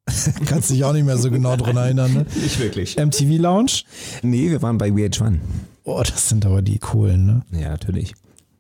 Kannst 0.46 0.70
dich 0.70 0.84
auch 0.86 0.94
nicht 0.94 1.06
mehr 1.06 1.18
so 1.18 1.30
genau 1.32 1.56
dran 1.58 1.76
erinnern. 1.78 2.14
Ne? 2.14 2.26
Nicht 2.42 2.60
wirklich. 2.60 2.98
MTV 2.98 3.42
Lounge? 3.42 3.72
Nee, 4.22 4.50
wir 4.50 4.62
waren 4.62 4.78
bei 4.78 4.90
VH1. 4.90 5.40
Oh, 5.84 6.02
das 6.06 6.30
sind 6.30 6.46
aber 6.46 6.62
die 6.62 6.80
coolen. 6.80 7.26
Ne? 7.26 7.62
Ja, 7.62 7.70
natürlich. 7.70 8.14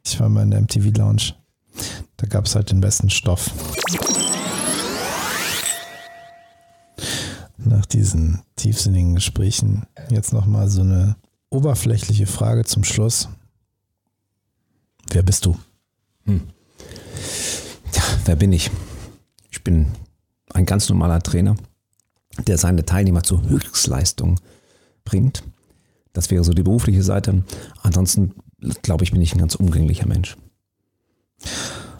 Ich 0.05 0.19
war 0.19 0.27
mal 0.29 0.43
in 0.43 0.51
der 0.51 0.61
MTV 0.61 0.97
Lounge. 0.97 1.33
Da 2.17 2.27
gab 2.27 2.45
es 2.45 2.55
halt 2.55 2.71
den 2.71 2.81
besten 2.81 3.09
Stoff. 3.09 3.51
Nach 7.65 7.85
diesen 7.85 8.41
tiefsinnigen 8.55 9.15
Gesprächen 9.15 9.85
jetzt 10.09 10.33
nochmal 10.33 10.69
so 10.69 10.81
eine 10.81 11.15
oberflächliche 11.49 12.25
Frage 12.25 12.65
zum 12.65 12.83
Schluss. 12.83 13.29
Wer 15.09 15.23
bist 15.23 15.45
du? 15.45 15.57
Ja, 16.25 18.03
wer 18.25 18.35
bin 18.35 18.51
ich? 18.51 18.69
Ich 19.49 19.63
bin 19.63 19.87
ein 20.53 20.65
ganz 20.65 20.89
normaler 20.89 21.21
Trainer, 21.21 21.55
der 22.47 22.57
seine 22.57 22.85
Teilnehmer 22.85 23.23
zur 23.23 23.43
Höchstleistung 23.43 24.39
bringt. 25.05 25.43
Das 26.11 26.31
wäre 26.31 26.43
so 26.43 26.53
die 26.53 26.63
berufliche 26.63 27.03
Seite. 27.03 27.43
Ansonsten 27.81 28.33
glaube 28.81 29.03
ich, 29.03 29.11
bin 29.11 29.21
ich 29.21 29.33
ein 29.33 29.39
ganz 29.39 29.55
umgänglicher 29.55 30.07
Mensch. 30.07 30.37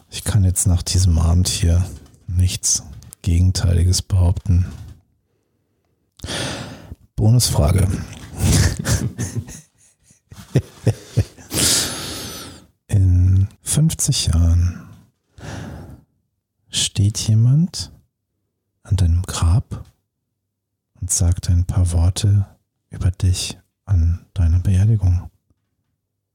Ich 0.10 0.24
kann 0.24 0.44
jetzt 0.44 0.68
nach 0.68 0.84
diesem 0.84 1.18
Abend 1.20 1.48
hier 1.48 1.86
nichts 2.28 2.84
Gegenteiliges 3.22 4.02
behaupten. 4.02 4.66
Bonusfrage. 7.16 7.88
In 12.88 13.48
50 13.62 14.28
Jahren 14.28 14.88
steht 16.70 17.18
jemand 17.20 17.92
an 18.84 18.98
deinem 18.98 19.24
Grab 19.24 19.86
und 21.00 21.10
sagt 21.10 21.50
ein 21.50 21.66
paar 21.66 21.92
Worte 21.92 22.46
über 22.90 23.12
dich 23.12 23.58
an 23.86 24.26
deiner 24.34 24.60
Beerdigung. 24.60 25.30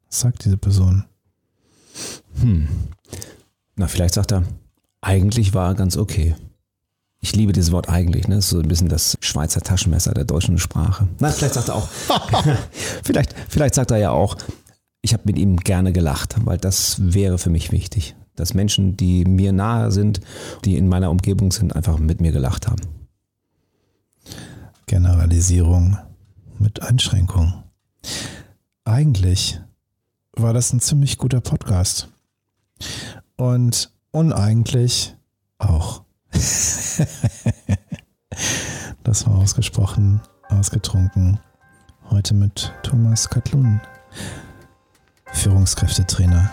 Was 0.06 0.20
sagt 0.20 0.44
diese 0.44 0.56
Person? 0.56 1.04
Hm. 2.40 2.68
Na, 3.76 3.86
vielleicht 3.88 4.14
sagt 4.14 4.32
er, 4.32 4.42
eigentlich 5.00 5.54
war 5.54 5.68
er 5.68 5.74
ganz 5.74 5.96
okay. 5.96 6.34
Ich 7.28 7.36
liebe 7.36 7.52
dieses 7.52 7.72
Wort 7.72 7.90
eigentlich, 7.90 8.26
ne? 8.26 8.36
Das 8.36 8.46
ist 8.46 8.50
so 8.52 8.58
ein 8.58 8.68
bisschen 8.68 8.88
das 8.88 9.18
Schweizer 9.20 9.60
Taschenmesser 9.60 10.14
der 10.14 10.24
deutschen 10.24 10.56
Sprache. 10.56 11.06
Nein, 11.18 11.30
vielleicht 11.30 11.52
sagt 11.52 11.68
er 11.68 11.74
auch, 11.74 11.86
vielleicht, 13.04 13.34
vielleicht 13.50 13.74
sagt 13.74 13.90
er 13.90 13.98
ja 13.98 14.12
auch, 14.12 14.38
ich 15.02 15.12
habe 15.12 15.24
mit 15.26 15.36
ihm 15.36 15.58
gerne 15.58 15.92
gelacht, 15.92 16.36
weil 16.46 16.56
das 16.56 16.96
wäre 16.98 17.36
für 17.36 17.50
mich 17.50 17.70
wichtig. 17.70 18.16
Dass 18.34 18.54
Menschen, 18.54 18.96
die 18.96 19.26
mir 19.26 19.52
nahe 19.52 19.92
sind, 19.92 20.22
die 20.64 20.78
in 20.78 20.88
meiner 20.88 21.10
Umgebung 21.10 21.52
sind, 21.52 21.76
einfach 21.76 21.98
mit 21.98 22.22
mir 22.22 22.32
gelacht 22.32 22.66
haben. 22.66 22.80
Generalisierung 24.86 25.98
mit 26.58 26.82
Einschränkung. 26.82 27.62
Eigentlich 28.84 29.60
war 30.32 30.54
das 30.54 30.72
ein 30.72 30.80
ziemlich 30.80 31.18
guter 31.18 31.42
Podcast. 31.42 32.08
Und 33.36 33.92
uneigentlich 34.12 35.14
auch. 35.58 36.04
das 39.04 39.26
war 39.26 39.36
ausgesprochen, 39.36 40.20
ausgetrunken. 40.48 41.38
Heute 42.10 42.34
mit 42.34 42.72
Thomas 42.82 43.28
Katlun, 43.28 43.80
Führungskräftetrainer. 45.32 46.50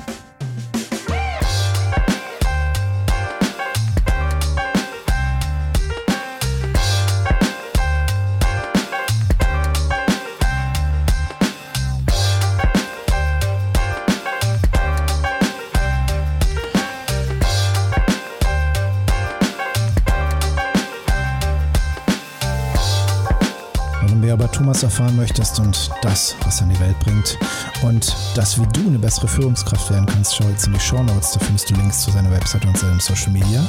Thomas 24.55 24.83
erfahren 24.83 25.17
möchtest 25.17 25.59
und 25.59 25.91
das, 26.01 26.33
was 26.45 26.61
er 26.61 26.67
in 26.67 26.73
die 26.73 26.79
Welt 26.79 26.97
bringt 27.01 27.37
und 27.81 28.15
das, 28.35 28.57
wie 28.57 28.65
du 28.67 28.87
eine 28.87 28.97
bessere 28.97 29.27
Führungskraft 29.27 29.91
werden 29.91 30.05
kannst, 30.05 30.33
schau 30.33 30.45
jetzt 30.47 30.65
in 30.65 30.71
die 30.71 30.79
Show 30.79 31.03
Notes. 31.03 31.33
Da 31.33 31.41
findest 31.41 31.69
du 31.69 31.75
Links 31.75 31.99
zu 32.03 32.11
seiner 32.11 32.31
Website 32.31 32.65
und 32.65 32.77
seinem 32.77 33.01
Social 33.01 33.31
Media. 33.31 33.59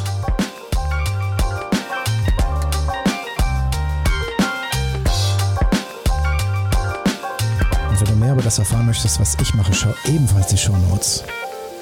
Und 7.90 8.00
wenn 8.00 8.06
du 8.06 8.14
mehr 8.14 8.34
über 8.34 8.42
das 8.42 8.60
erfahren 8.60 8.86
möchtest, 8.86 9.18
was 9.18 9.36
ich 9.42 9.54
mache, 9.54 9.74
schau 9.74 9.92
ebenfalls 10.04 10.46
die 10.46 10.56
Show 10.56 10.76
Notes. 10.88 11.24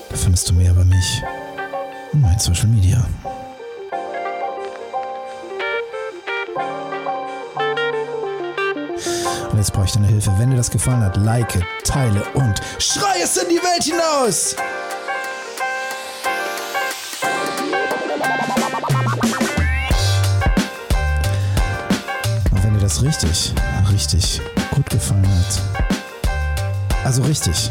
Da 0.08 0.16
findest 0.16 0.48
du 0.48 0.54
mehr 0.54 0.70
über 0.70 0.84
mich 0.86 1.22
und 2.14 2.22
mein 2.22 2.38
Social 2.38 2.68
Media. 2.68 3.04
Jetzt 9.64 9.72
brauche 9.72 9.86
ich 9.86 9.92
deine 9.92 10.08
Hilfe. 10.08 10.30
Wenn 10.36 10.50
dir 10.50 10.58
das 10.58 10.70
gefallen 10.70 11.00
hat, 11.00 11.16
like, 11.16 11.64
teile 11.84 12.22
und 12.34 12.60
schrei 12.78 13.22
es 13.22 13.38
in 13.38 13.48
die 13.48 13.56
Welt 13.56 13.82
hinaus! 13.82 14.54
Und 22.50 22.62
wenn 22.62 22.74
dir 22.74 22.80
das 22.80 23.00
richtig, 23.02 23.54
richtig 23.90 24.42
gut 24.74 24.90
gefallen 24.90 25.26
hat, 25.26 25.62
also 27.04 27.22
richtig, 27.22 27.70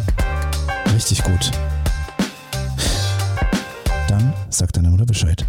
richtig 0.95 1.23
gut, 1.23 1.51
dann 4.07 4.33
sag 4.49 4.73
deiner 4.73 4.89
Mutter 4.89 5.05
Bescheid. 5.05 5.45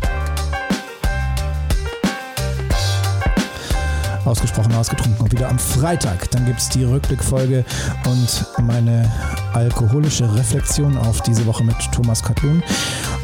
Ausgesprochen 4.25 4.75
ausgetrunken 4.75 5.21
und 5.21 5.33
wieder 5.33 5.49
am 5.49 5.59
Freitag. 5.59 6.31
Dann 6.31 6.47
gibt 6.47 6.61
es 6.61 6.69
die 6.69 6.85
Rückblickfolge 6.85 7.65
und 8.07 8.47
meine 8.67 9.11
alkoholische 9.53 10.33
Reflexion 10.35 10.97
auf 10.97 11.21
diese 11.23 11.47
Woche 11.47 11.65
mit 11.65 11.77
Thomas 11.93 12.23
Katlun. 12.23 12.63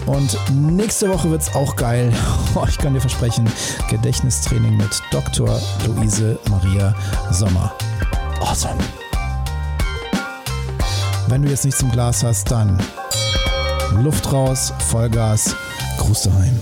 Und 0.07 0.37
nächste 0.53 1.09
Woche 1.09 1.31
wird 1.31 1.43
es 1.43 1.55
auch 1.55 1.77
geil. 1.77 2.13
Oh, 2.57 2.67
Ich 2.69 2.79
kann 2.79 2.95
dir 2.95 3.01
versprechen, 3.01 3.49
Gedächtnistraining 3.89 4.77
mit 4.77 5.01
Dr. 5.13 5.61
Luise 5.87 6.37
Maria 6.51 6.97
Sommer. 7.31 7.73
Awesome. 8.41 8.75
Wenn 11.29 11.43
du 11.43 11.49
jetzt 11.49 11.65
nichts 11.65 11.81
im 11.81 11.93
Glas 11.93 12.25
hast, 12.25 12.51
dann 12.51 12.77
Luft 14.03 14.33
raus, 14.33 14.73
Vollgas, 14.89 15.55
Gruß 15.99 16.23
daheim. 16.23 16.61